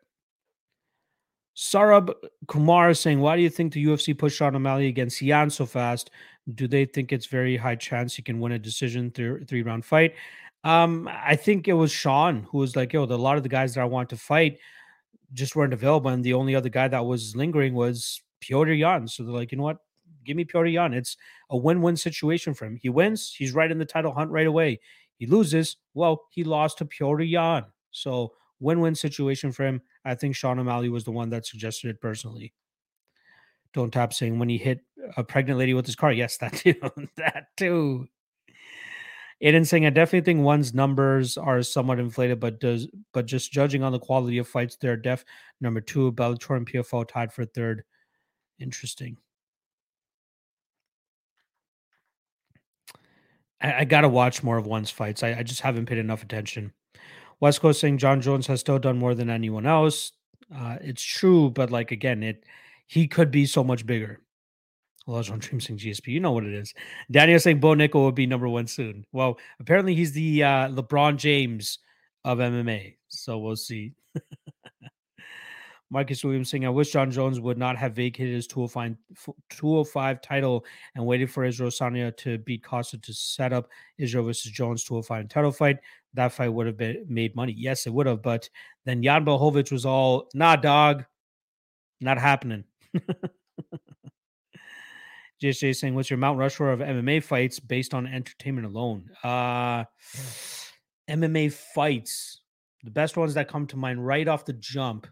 [1.56, 2.14] Sarab
[2.48, 6.10] Kumar saying, Why do you think the UFC pushed Sean O'Malley against Yan so fast?
[6.56, 9.86] Do they think it's very high chance he can win a decision th- three round
[9.86, 10.16] fight?
[10.64, 13.50] Um, I think it was Sean who was like, "Yo, the, a lot of the
[13.50, 14.58] guys that I want to fight
[15.34, 19.24] just weren't available, and the only other guy that was lingering was Piotr Yan." So
[19.24, 19.78] they're like, "You know what?
[20.26, 20.94] Give me Piotr Yan.
[20.94, 21.18] It's
[21.50, 22.78] a win-win situation for him.
[22.82, 24.80] He wins, he's right in the title hunt right away.
[25.24, 27.63] He loses, well, he lost to Piotr Yan.
[27.91, 29.82] So win-win situation for him.
[30.03, 32.51] I think Sean O'Malley was the one that suggested it personally.
[33.74, 34.82] Don't tap saying when he hit
[35.15, 36.11] a pregnant lady with his car.
[36.11, 36.76] Yes, that too.
[37.15, 38.09] that too.
[39.41, 43.82] Aiden saying, I definitely think one's numbers are somewhat inflated, but does but just judging
[43.82, 45.24] on the quality of fights, they're def
[45.61, 46.11] number two.
[46.11, 47.86] Bellator and PFL tied for third.
[48.59, 49.15] Interesting.
[53.64, 55.24] I, I gotta watch more of one's fights.
[55.24, 56.74] I, I just haven't paid enough attention.
[57.39, 60.11] West Coast saying Jon Jones has still done more than anyone else.
[60.53, 62.45] Uh, it's true, but like again, it
[62.88, 64.20] he could be so much bigger.
[65.07, 66.07] Elijah on Dream saying GSP.
[66.07, 66.74] You know what it is.
[67.11, 69.05] Daniel saying Bo Nickal will be number one soon.
[69.11, 71.80] Well, apparently he's the uh, LeBron James
[72.24, 72.95] of MMA.
[73.09, 73.93] So we'll see.
[75.94, 78.98] Marcus Williams saying, I wish Jon Jones would not have vacated his 205,
[79.52, 80.66] 205 title
[80.96, 83.70] and waited for Israel Sanya to beat Costa to set up
[84.00, 85.78] Israel versus Jones 205 title fight.
[86.16, 87.54] That fight would have been made money.
[87.56, 88.24] Yes, it would have.
[88.24, 88.50] But
[88.86, 91.06] then Jan Blachowicz was all, nah, dog,
[92.02, 92.64] not happening.
[95.44, 99.84] JJ saying, "What's your Mount Rushmore of MMA fights based on entertainment alone?" Uh,
[101.08, 102.41] MMA fights,
[102.84, 105.06] the best ones that come to mind right off the jump: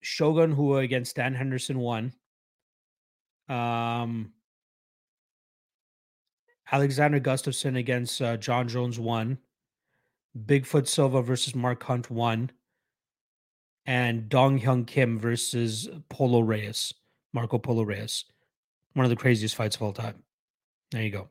[0.00, 2.12] Shogun Rua against Dan Henderson won.
[3.48, 4.32] Um,
[6.70, 9.38] Alexander Gustafsson against uh, Jon Jones won.
[10.46, 12.50] Bigfoot Silva versus Mark Hunt won.
[13.86, 16.92] And Dong Hyung Kim versus Polo Reyes,
[17.32, 18.26] Marco Polo Reyes.
[18.92, 20.22] One of the craziest fights of all time.
[20.90, 21.28] There you go.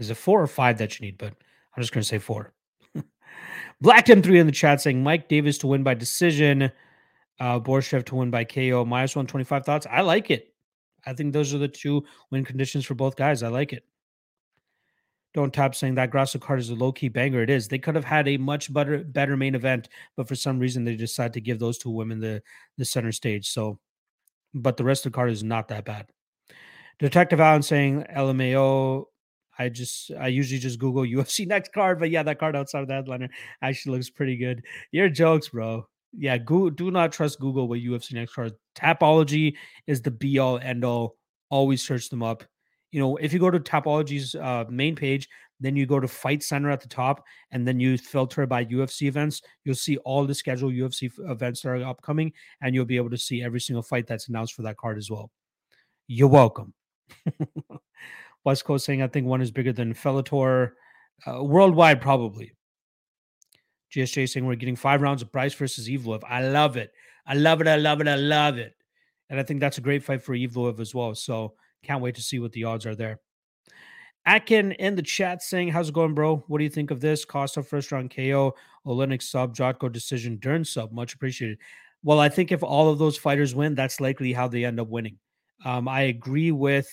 [0.00, 1.18] Is it four or five that you need?
[1.18, 1.32] But
[1.76, 2.52] I'm just going to say four.
[3.80, 6.72] Black M3 in the chat saying Mike Davis to win by decision,
[7.40, 9.86] uh, Borshchev to win by KO, minus 125 thoughts.
[9.90, 10.52] I like it.
[11.04, 13.42] I think those are the two win conditions for both guys.
[13.42, 13.84] I like it.
[15.34, 17.42] Don't tap saying that Grasso card is a low key banger.
[17.42, 17.68] It is.
[17.68, 20.96] They could have had a much better better main event, but for some reason they
[20.96, 22.42] decided to give those two women the
[22.78, 23.50] the center stage.
[23.50, 23.78] So,
[24.54, 26.06] but the rest of the card is not that bad.
[26.98, 29.04] Detective Allen saying LMAO.
[29.58, 32.88] I just I usually just Google UFC next card, but yeah, that card outside of
[32.88, 33.28] the headliner
[33.60, 34.62] actually looks pretty good.
[34.90, 35.86] Your jokes, bro.
[36.12, 38.52] Yeah, do not trust Google with UFC next card.
[38.74, 41.16] Tapology is the be all end all.
[41.50, 42.44] Always search them up.
[42.90, 45.28] You know, if you go to Tapology's uh, main page,
[45.60, 49.02] then you go to Fight Center at the top, and then you filter by UFC
[49.02, 49.42] events.
[49.64, 53.18] You'll see all the scheduled UFC events that are upcoming, and you'll be able to
[53.18, 55.30] see every single fight that's announced for that card as well.
[56.08, 56.74] You're welcome.
[58.44, 60.72] West Coast saying I think one is bigger than Bellator.
[61.26, 62.52] Uh, worldwide, probably.
[63.96, 66.22] GSJ saying we're getting five rounds of Bryce versus Evloev.
[66.28, 66.92] I love it.
[67.26, 67.66] I love it.
[67.66, 68.08] I love it.
[68.08, 68.74] I love it.
[69.30, 71.14] And I think that's a great fight for Evloev as well.
[71.14, 73.20] So can't wait to see what the odds are there.
[74.26, 76.44] Atkin in the chat saying, How's it going, bro?
[76.48, 77.24] What do you think of this?
[77.24, 78.54] Costa first round KO,
[78.86, 80.92] Oleinik sub, Jotko decision, Dern sub.
[80.92, 81.58] Much appreciated.
[82.02, 84.88] Well, I think if all of those fighters win, that's likely how they end up
[84.88, 85.18] winning.
[85.64, 86.88] Um, I agree with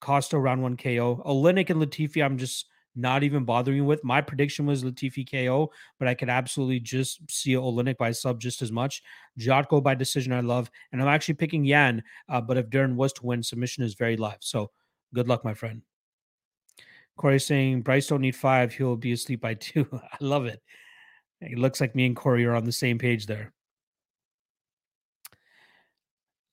[0.00, 1.22] Costa round one KO.
[1.26, 4.04] Oleinik and Latifi, I'm just not even bothering with.
[4.04, 8.62] My prediction was Latifi KO, but I could absolutely just see Oleinik by sub just
[8.62, 9.02] as much.
[9.38, 10.70] Jotko by decision, I love.
[10.92, 14.16] And I'm actually picking Yan, uh, but if Dern was to win, submission is very
[14.16, 14.38] live.
[14.40, 14.70] So
[15.14, 15.82] good luck, my friend.
[17.16, 19.88] Corey saying Bryce don't need five, he'll be asleep by two.
[19.92, 20.60] I love it.
[21.40, 23.53] It looks like me and Corey are on the same page there.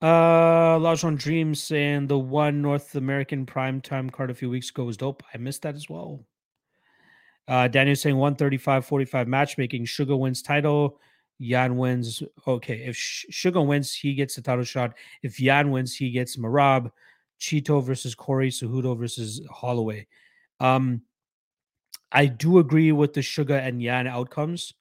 [0.01, 4.97] Uh, Lajon Dreams saying the one North American primetime card a few weeks ago was
[4.97, 5.21] dope.
[5.33, 6.25] I missed that as well.
[7.47, 9.85] Uh, Daniel saying 135 45 matchmaking.
[9.85, 10.99] Sugar wins title.
[11.37, 12.23] Yan wins.
[12.47, 14.93] Okay, if Sugar wins, he gets the title shot.
[15.21, 16.91] If Yan wins, he gets Merab.
[17.39, 18.49] Chito versus Corey.
[18.49, 20.07] Cejudo versus Holloway.
[20.59, 21.01] Um,
[22.11, 24.73] I do agree with the Sugar and Yan outcomes.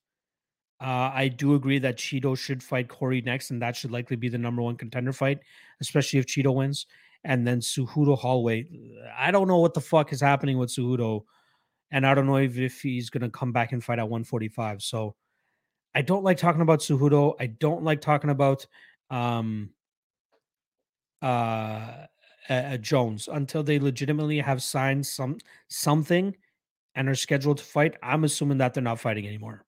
[0.81, 4.29] Uh, I do agree that Chito should fight Corey next, and that should likely be
[4.29, 5.41] the number one contender fight,
[5.81, 6.87] especially if Chito wins.
[7.23, 8.67] And then Cejudo Holloway.
[9.17, 11.25] I don't know what the fuck is happening with Cejudo,
[11.91, 14.81] and I don't know if, if he's going to come back and fight at 145.
[14.81, 15.17] So
[15.95, 17.35] I don't like talking about Cejudo.
[17.39, 18.67] I don't like talking about
[19.11, 19.71] um,
[21.21, 22.07] uh,
[22.49, 26.35] uh, Jones until they legitimately have signed some something
[26.95, 27.97] and are scheduled to fight.
[28.03, 29.65] I'm assuming that they're not fighting anymore.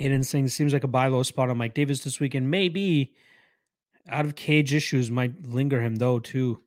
[0.00, 2.50] Aiden saying seems like a buy low spot on Mike Davis this weekend.
[2.50, 3.14] Maybe
[4.08, 6.60] out of cage issues might linger him though too.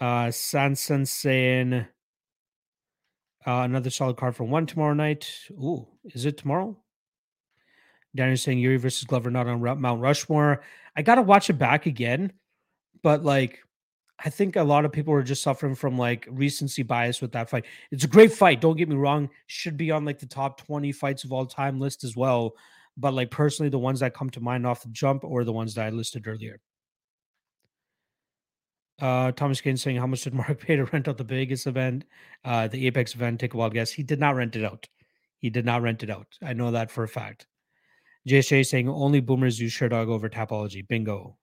[0.00, 1.84] Uh, Sanson saying uh,
[3.46, 5.32] another solid card for one tomorrow night.
[5.52, 6.76] Ooh, is it tomorrow?
[8.14, 10.62] Danny saying Yuri versus Glover not on Mount Rushmore.
[10.96, 12.32] I got to watch it back again,
[13.02, 13.60] but like
[14.24, 17.48] I think a lot of people are just suffering from like recency bias with that
[17.48, 17.66] fight.
[17.92, 18.60] It's a great fight.
[18.60, 19.30] Don't get me wrong.
[19.46, 22.54] Should be on like the top 20 fights of all time list as well.
[22.96, 25.74] But like personally, the ones that come to mind off the jump or the ones
[25.74, 26.60] that I listed earlier.
[29.00, 32.04] Uh, Thomas Kane saying, How much did Mark pay to rent out the Vegas event?
[32.44, 33.92] Uh, the Apex event, take a wild guess.
[33.92, 34.88] He did not rent it out.
[35.38, 36.26] He did not rent it out.
[36.42, 37.46] I know that for a fact.
[38.28, 40.86] JSJ saying, Only boomers use Sherdog over Tapology.
[40.86, 41.36] Bingo.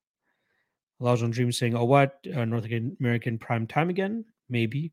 [1.02, 2.66] Elijah Dream saying, "Oh, what uh, North
[3.00, 4.26] American prime time again?
[4.50, 4.92] Maybe."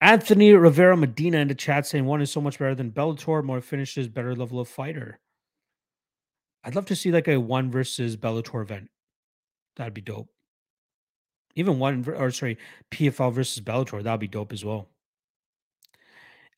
[0.00, 3.60] Anthony Rivera Medina in the chat saying, "One is so much better than Bellator, more
[3.60, 5.20] finishes, better level of fighter."
[6.64, 8.88] I'd love to see like a one versus Bellator event.
[9.76, 10.28] That'd be dope.
[11.54, 12.58] Even one, or sorry,
[12.90, 14.02] PFL versus Bellator.
[14.02, 14.88] That'd be dope as well.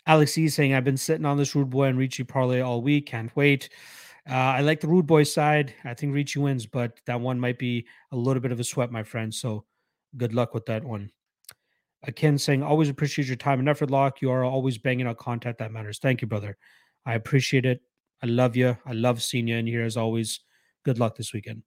[0.07, 3.07] Alex E saying, I've been sitting on this Rude Boy and Ricci parlay all week.
[3.07, 3.71] Can't wait.
[4.29, 5.75] Uh, I like the Rude Boy side.
[5.85, 8.91] I think Ricci wins, but that one might be a little bit of a sweat,
[8.91, 9.35] my friend.
[9.35, 9.65] So
[10.17, 11.11] good luck with that one.
[12.07, 14.21] Akin saying, always appreciate your time and effort, Lock.
[14.21, 15.99] You are always banging out content that matters.
[15.99, 16.57] Thank you, brother.
[17.07, 17.81] I appreciate it.
[18.23, 18.77] I love you.
[18.87, 20.41] I love seeing you in here as always.
[20.85, 21.63] Good luck this weekend.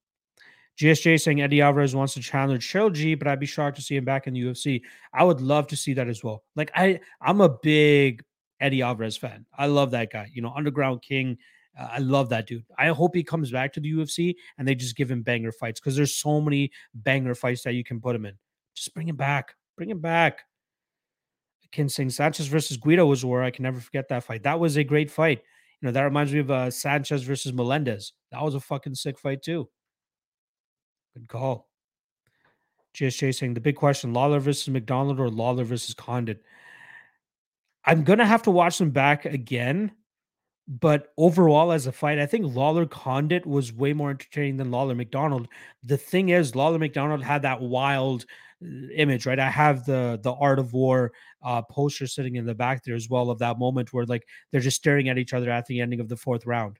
[0.79, 3.95] GSJ saying Eddie Alvarez wants to challenge Cheryl G, but I'd be shocked to see
[3.95, 4.81] him back in the UFC.
[5.11, 6.43] I would love to see that as well.
[6.55, 8.23] Like I, I'm a big
[8.59, 9.45] Eddie Alvarez fan.
[9.57, 10.29] I love that guy.
[10.33, 11.37] You know, Underground King.
[11.77, 12.65] I love that dude.
[12.77, 15.79] I hope he comes back to the UFC and they just give him banger fights
[15.79, 18.33] because there's so many banger fights that you can put him in.
[18.75, 19.55] Just bring him back.
[19.75, 20.41] Bring him back.
[21.71, 24.43] Ken Singh Sanchez versus Guida was where I can never forget that fight.
[24.43, 25.43] That was a great fight.
[25.81, 28.13] You know, that reminds me of uh, Sanchez versus Melendez.
[28.31, 29.69] That was a fucking sick fight, too.
[31.15, 31.67] Good call.
[32.95, 36.41] GSJ saying the big question Lawler versus MacDonald or Lawler versus Condit.
[37.85, 39.91] I'm going to have to watch them back again
[40.67, 44.95] but overall, as a fight, I think Lawler Condit was way more entertaining than Lawler
[44.95, 45.47] MacDonald.
[45.83, 48.25] The thing is, Lawler MacDonald had that wild
[48.61, 49.39] uh, image, right?
[49.39, 53.09] I have the the Art of War uh, poster sitting in the back there as
[53.09, 56.01] well of that moment where like they're just staring at each other at the ending
[56.01, 56.79] of the fourth round.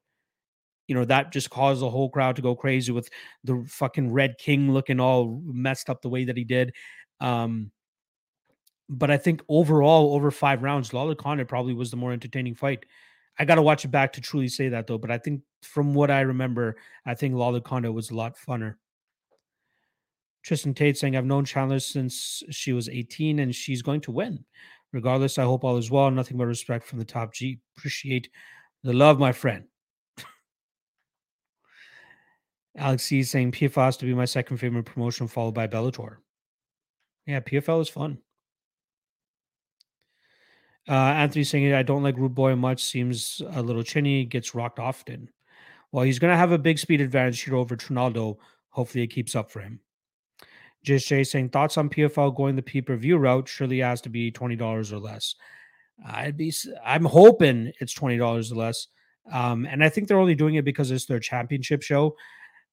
[0.88, 3.10] You know that just caused the whole crowd to go crazy with
[3.46, 6.74] the fucking Red King looking all messed up the way that he did.
[7.22, 7.72] Um,
[8.90, 12.86] but I think overall, over five rounds, Lawler Condit probably was the more entertaining fight.
[13.40, 14.98] I got to watch it back to truly say that though.
[14.98, 18.76] But I think from what I remember, I think Lawler Condit was a lot funner.
[20.44, 24.46] Tristan Tate saying, I've known Chandler since she was 18 and she's going to win.
[24.94, 26.10] Regardless, I hope all is well.
[26.10, 27.60] Nothing but respect from the top G.
[27.78, 28.30] Appreciate
[28.84, 29.66] the love, my friend.
[32.78, 36.18] Alex C saying PFL has to be my second favorite promotion, followed by Bellator.
[37.26, 38.20] Yeah, PFL is fun.
[40.88, 42.84] Uh, Anthony saying, I don't like Rude Boy much.
[42.84, 45.30] Seems a little chinny, gets rocked often.
[45.92, 48.38] Well, he's going to have a big speed advantage here over Trinaldo.
[48.70, 49.80] Hopefully, it keeps up for him.
[50.86, 53.48] JJ saying, thoughts on PFL going the pay per view route?
[53.48, 55.36] Surely has to be $20 or less.
[56.06, 56.54] I'd be,
[56.86, 58.88] I'm hoping it's $20 or less.
[59.32, 62.16] Um, and I think they're only doing it because it's their championship show.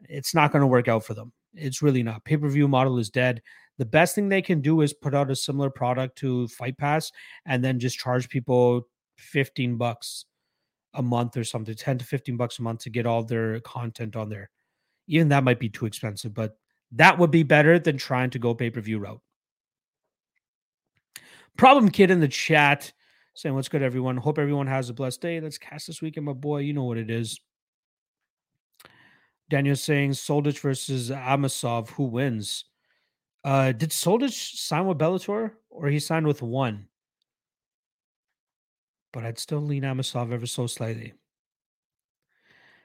[0.09, 1.33] It's not going to work out for them.
[1.55, 2.25] It's really not.
[2.25, 3.43] Pay per view model is dead
[3.79, 7.11] the best thing they can do is put out a similar product to Fight Pass
[7.47, 10.27] and then just charge people 15 bucks
[10.95, 14.17] a month or something, 10 to 15 bucks a month to get all their content
[14.17, 14.51] on there.
[15.09, 16.57] Even that might be too expensive, but
[16.93, 19.21] that would be better than trying to go pay per view route.
[21.57, 22.93] Problem kid in the chat
[23.35, 24.17] saying, What's good, everyone?
[24.17, 25.41] Hope everyone has a blessed day.
[25.41, 26.59] Let's cast this weekend, my boy.
[26.59, 27.39] You know what it is.
[29.51, 31.91] Daniel saying, Soldich versus Amosov.
[31.91, 32.65] Who wins?
[33.45, 36.89] Uh, did Soldich sign with Bellator or he signed with one?
[39.13, 41.13] But I'd still lean Amosov ever so slightly.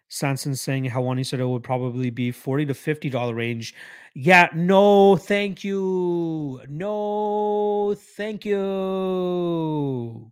[0.10, 3.76] Sanson saying how one he said it would probably be 40 to 50 dollar range.
[4.16, 6.62] Yeah, no, thank you.
[6.68, 10.32] No, thank you.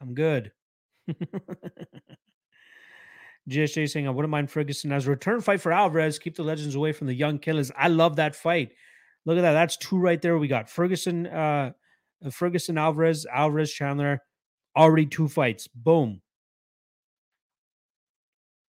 [0.00, 0.52] I'm good.
[3.48, 6.18] GSJ saying I wouldn't mind Ferguson as a return fight for Alvarez.
[6.18, 7.72] Keep the legends away from the young killers.
[7.76, 8.72] I love that fight.
[9.28, 9.52] Look at that.
[9.52, 10.38] That's two right there.
[10.38, 11.72] We got Ferguson, uh,
[12.30, 14.22] Ferguson Alvarez, Alvarez Chandler,
[14.74, 15.68] already two fights.
[15.68, 16.22] Boom.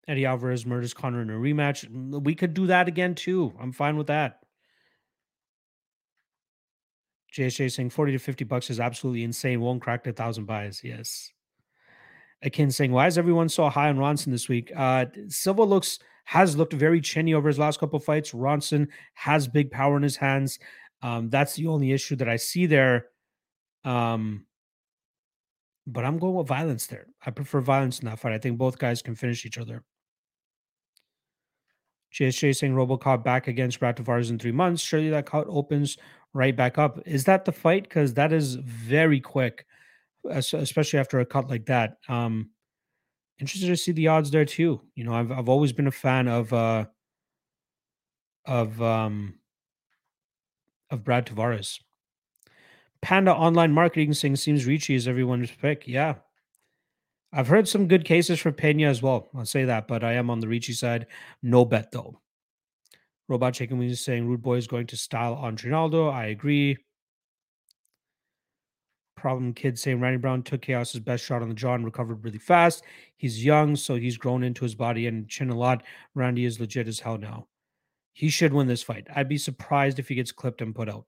[0.06, 1.88] Eddie Alvarez murders Conor in a rematch.
[2.22, 3.54] We could do that again too.
[3.58, 4.40] I'm fine with that.
[7.34, 9.62] JSJ saying 40 to 50 bucks is absolutely insane.
[9.62, 10.82] Won't crack the thousand buys.
[10.84, 11.32] Yes.
[12.42, 14.74] Akin saying, why is everyone so high on Ronson this week?
[14.76, 16.00] Uh, Silva looks
[16.30, 18.34] has looked very chinny over his last couple fights.
[18.34, 20.60] Ronson has big power in his hands.
[21.02, 23.08] Um, that's the only issue that I see there.
[23.84, 24.46] Um,
[25.88, 27.08] but I'm going with violence there.
[27.26, 28.34] I prefer violence in that fight.
[28.34, 29.84] I think both guys can finish each other.
[32.14, 34.84] JSJ saying Robocop back against Brad Tavares in three months.
[34.84, 35.98] Surely that cut opens
[36.36, 37.00] right back up.
[37.08, 37.86] Is that the fight?
[37.86, 39.66] Because that is very quick,
[40.30, 41.98] especially after a cut like that.
[42.08, 42.52] Um,
[43.40, 44.82] interested to see the odds there too.
[44.96, 46.86] You know, I've I've always been a fan of uh
[48.46, 49.36] of um
[50.90, 51.80] of Brad Tavares.
[53.02, 55.88] Panda online marketing saying seems Ricci is everyone's pick.
[55.88, 56.16] Yeah.
[57.32, 59.30] I've heard some good cases for Pena as well.
[59.36, 61.06] I'll say that, but I am on the Ricci side.
[61.44, 62.20] No bet though.
[63.28, 66.10] Robot Chicken Wings saying Rude Boy is going to style on Trinaldo.
[66.10, 66.78] I agree.
[69.20, 72.38] Problem Kid saying Randy Brown took Chaos's best shot on the jaw and recovered really
[72.38, 72.84] fast.
[73.18, 75.84] He's young, so he's grown into his body and chin a lot.
[76.16, 77.48] Randy is legit as hell now.
[78.14, 79.08] He should win this fight.
[79.14, 81.06] I'd be surprised if he gets clipped and put out.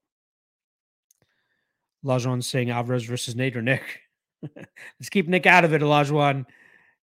[2.03, 4.01] Lajuan saying Alvarez versus Nate or Nick.
[4.43, 6.45] Let's keep Nick out of it, Olajuwon.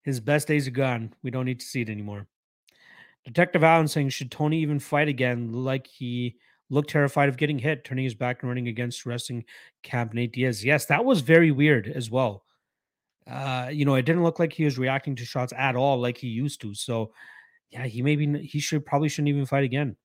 [0.03, 1.13] His best days are gone.
[1.23, 2.27] We don't need to see it anymore.
[3.25, 5.53] Detective Allen saying, should Tony even fight again?
[5.53, 6.37] Like he
[6.69, 9.45] looked terrified of getting hit, turning his back and running against wrestling
[9.83, 10.63] camp Nate Diaz.
[10.63, 12.43] Yes, that was very weird as well.
[13.29, 16.17] Uh, you know, it didn't look like he was reacting to shots at all like
[16.17, 16.73] he used to.
[16.73, 17.11] So,
[17.69, 19.95] yeah, he maybe he should probably shouldn't even fight again.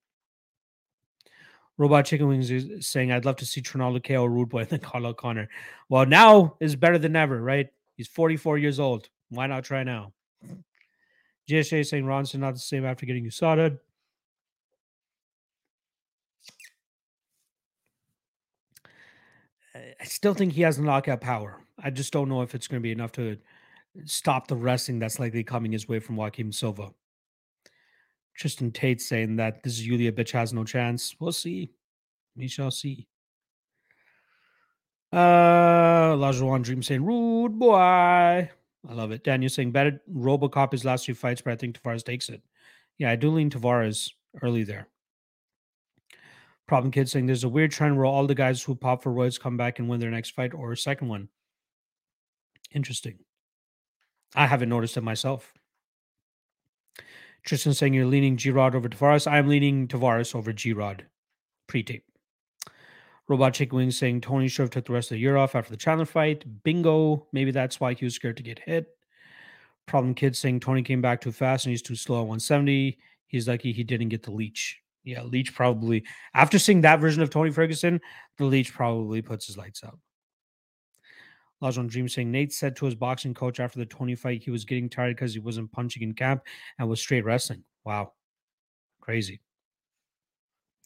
[1.76, 4.80] Robot Chicken Wings is saying, I'd love to see Trinaldo KO Rude Boy and then
[4.80, 5.48] call out
[5.88, 7.68] Well, now is better than ever, right?
[7.96, 9.08] He's 44 years old.
[9.30, 10.12] Why not try now?
[11.48, 13.78] GSA saying Ronson not the same after getting USADA.
[20.04, 21.62] I still think he has the knockout power.
[21.82, 23.38] I just don't know if it's going to be enough to
[24.04, 26.90] stop the wrestling that's likely coming his way from Joaquim Silva.
[28.36, 31.16] Tristan Tate saying that this Yulia bitch has no chance.
[31.18, 31.70] We'll see.
[32.36, 33.06] We shall see.
[35.10, 37.76] Uh Lajuan Dream saying rude boy.
[37.78, 38.50] I
[38.92, 39.24] love it.
[39.24, 42.42] Daniel saying better Robocop his last two fights, but I think Tavares takes it.
[42.98, 44.10] Yeah, I do lean Tavares
[44.42, 44.88] early there.
[46.66, 49.38] Problem Kid saying there's a weird trend where all the guys who pop for roids
[49.38, 51.28] come back and win their next fight or a second one.
[52.72, 53.18] Interesting.
[54.34, 55.52] I haven't noticed it myself.
[57.44, 59.30] Tristan saying you're leaning G Rod over Tavares.
[59.30, 61.04] I'm leaning Tavares over G Rod
[61.66, 62.04] pre tape.
[63.28, 65.70] Robot Chicken Wings saying Tony should have took the rest of the year off after
[65.70, 66.44] the Chandler fight.
[66.62, 67.26] Bingo.
[67.32, 68.86] Maybe that's why he was scared to get hit.
[69.86, 72.98] Problem Kid saying Tony came back too fast and he's too slow at 170.
[73.26, 74.80] He's lucky he didn't get the leech.
[75.04, 78.00] Yeah, Leech probably after seeing that version of Tony Ferguson,
[78.38, 79.98] the Leech probably puts his lights out.
[81.62, 84.64] Lajon Dream saying Nate said to his boxing coach after the Tony fight he was
[84.64, 86.42] getting tired because he wasn't punching in camp
[86.78, 87.64] and was straight wrestling.
[87.84, 88.12] Wow.
[89.00, 89.40] Crazy.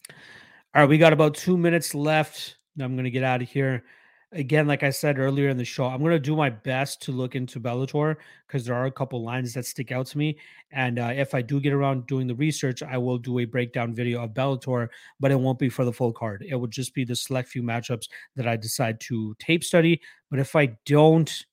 [0.09, 2.57] All right, we got about two minutes left.
[2.79, 3.83] I'm to get out of here
[4.31, 7.35] again, like I said earlier in the show, I'm to do my best to look
[7.35, 8.15] into Bellator
[8.47, 10.37] because there are a couple lines that stick out to me.
[10.71, 13.93] And uh, if I do get around doing the research, I will do a breakdown
[13.93, 16.45] video of Bellator, but it won't be for the full card.
[16.47, 20.01] It would just be the select few matchups that I decide to tape study.
[20.29, 21.45] But if I don't,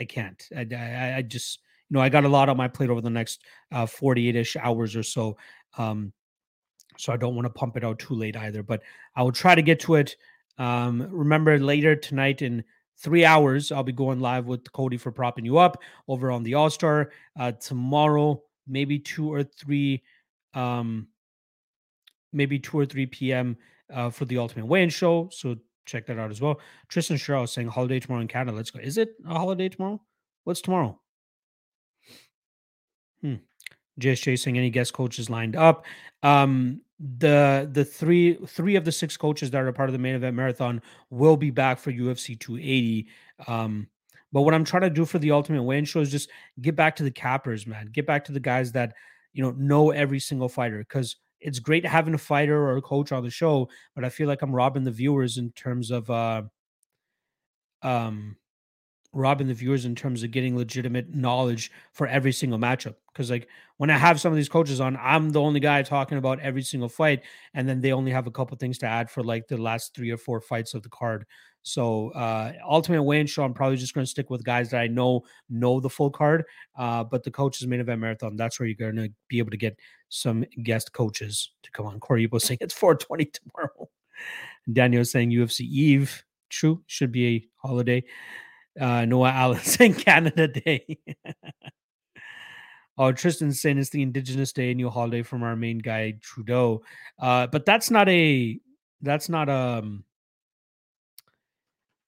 [0.00, 0.42] I can't.
[0.56, 3.10] I, I, I just, you know, I got a lot on my plate over the
[3.10, 3.42] next
[3.88, 5.36] 48 uh, ish hours or so.
[5.78, 6.12] Um,
[6.98, 8.82] so I don't want to pump it out too late either, but
[9.16, 10.16] I will try to get to it
[10.58, 12.64] um, remember later tonight in
[12.98, 16.54] three hours, I'll be going live with Cody for propping you up over on the
[16.54, 17.10] All Star.
[17.38, 20.02] Uh, tomorrow, maybe two or three,
[20.54, 21.08] um,
[22.32, 23.56] maybe two or three p.m.
[23.92, 25.28] Uh, for the Ultimate Weigh-In show.
[25.32, 26.60] So check that out as well.
[26.88, 28.56] Tristan Sherrill saying holiday tomorrow in Canada.
[28.56, 28.78] Let's go.
[28.78, 30.00] Is it a holiday tomorrow?
[30.44, 30.98] What's tomorrow?
[33.20, 33.34] Hmm.
[33.98, 35.84] Just chasing any guest coaches lined up.
[36.22, 40.14] Um, the the three three of the six coaches that are part of the main
[40.14, 40.80] event marathon
[41.10, 43.08] will be back for UFC 280.
[43.48, 43.88] Um,
[44.32, 46.30] but what I'm trying to do for the Ultimate Weigh-In show is just
[46.60, 47.90] get back to the cappers, man.
[47.92, 48.94] Get back to the guys that
[49.32, 53.10] you know know every single fighter because it's great having a fighter or a coach
[53.10, 56.42] on the show, but I feel like I'm robbing the viewers in terms of uh,
[57.82, 58.36] um
[59.12, 62.94] robbing the viewers in terms of getting legitimate knowledge for every single matchup.
[63.12, 66.16] Because like when I have some of these coaches on, I'm the only guy talking
[66.18, 69.22] about every single fight, and then they only have a couple things to add for
[69.22, 71.26] like the last three or four fights of the card.
[71.64, 74.88] So uh ultimate Weigh-In show, I'm probably just going to stick with guys that I
[74.88, 76.44] know know the full card.
[76.76, 79.56] Uh, but the coaches main event marathon, that's where you're going to be able to
[79.56, 82.00] get some guest coaches to come on.
[82.00, 83.88] Corey Yubo saying it's 420 tomorrow.
[84.72, 86.24] Daniel saying UFC Eve.
[86.48, 88.04] True, should be a holiday
[88.80, 90.98] uh, Noah Allen saying Canada Day.
[92.98, 96.82] Oh, Tristan saying it's the Indigenous Day a new holiday from our main guy Trudeau,
[97.18, 98.60] uh, but that's not a
[99.00, 100.04] that's not um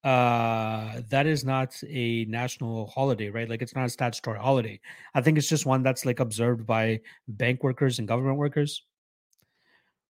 [0.05, 3.49] uh that is not a national holiday right?
[3.49, 4.79] Like it's not a statutory holiday.
[5.15, 8.83] I think it's just one that's like observed by bank workers and government workers.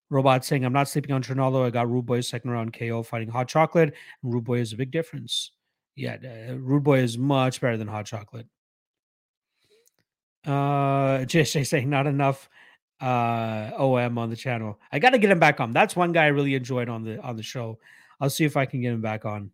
[0.10, 1.66] Robot saying i'm not sleeping on Trinaldo.
[1.66, 3.94] i got rude boy second round ko fighting hot chocolate.
[4.24, 5.52] And rude boy is a big difference
[5.96, 6.18] yeah
[6.50, 8.48] uh, rude boy is much better than hot chocolate
[10.46, 10.50] uh
[11.26, 12.50] jj saying not enough
[13.02, 16.28] uh om on the channel i gotta get him back on that's one guy i
[16.28, 17.78] really enjoyed on the on the show
[18.20, 19.52] i'll see if i can get him back on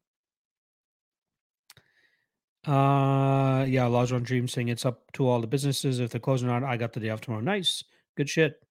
[2.68, 6.00] uh, yeah, Laws Dream saying it's up to all the businesses.
[6.00, 7.42] If they're closing on, I got the day off tomorrow.
[7.42, 7.84] Nice.
[8.16, 8.62] Good shit.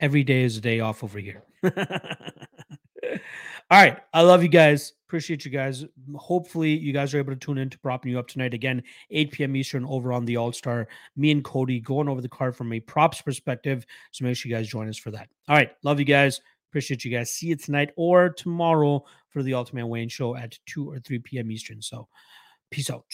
[0.00, 1.44] Every day is a day off over here.
[3.70, 3.98] all right.
[4.12, 4.92] I love you guys.
[5.06, 5.84] Appreciate you guys.
[6.16, 8.52] Hopefully, you guys are able to tune in to propping you up tonight.
[8.52, 9.56] Again, 8 p.m.
[9.56, 10.88] Eastern over on the All Star.
[11.16, 13.86] Me and Cody going over the card from a props perspective.
[14.10, 15.28] So make sure you guys join us for that.
[15.48, 15.70] All right.
[15.82, 16.40] Love you guys.
[16.70, 17.32] Appreciate you guys.
[17.32, 21.50] See you tonight or tomorrow for the Ultimate Wayne show at 2 or 3 p.m.
[21.52, 21.80] Eastern.
[21.80, 22.08] So,
[22.74, 23.04] Peace out.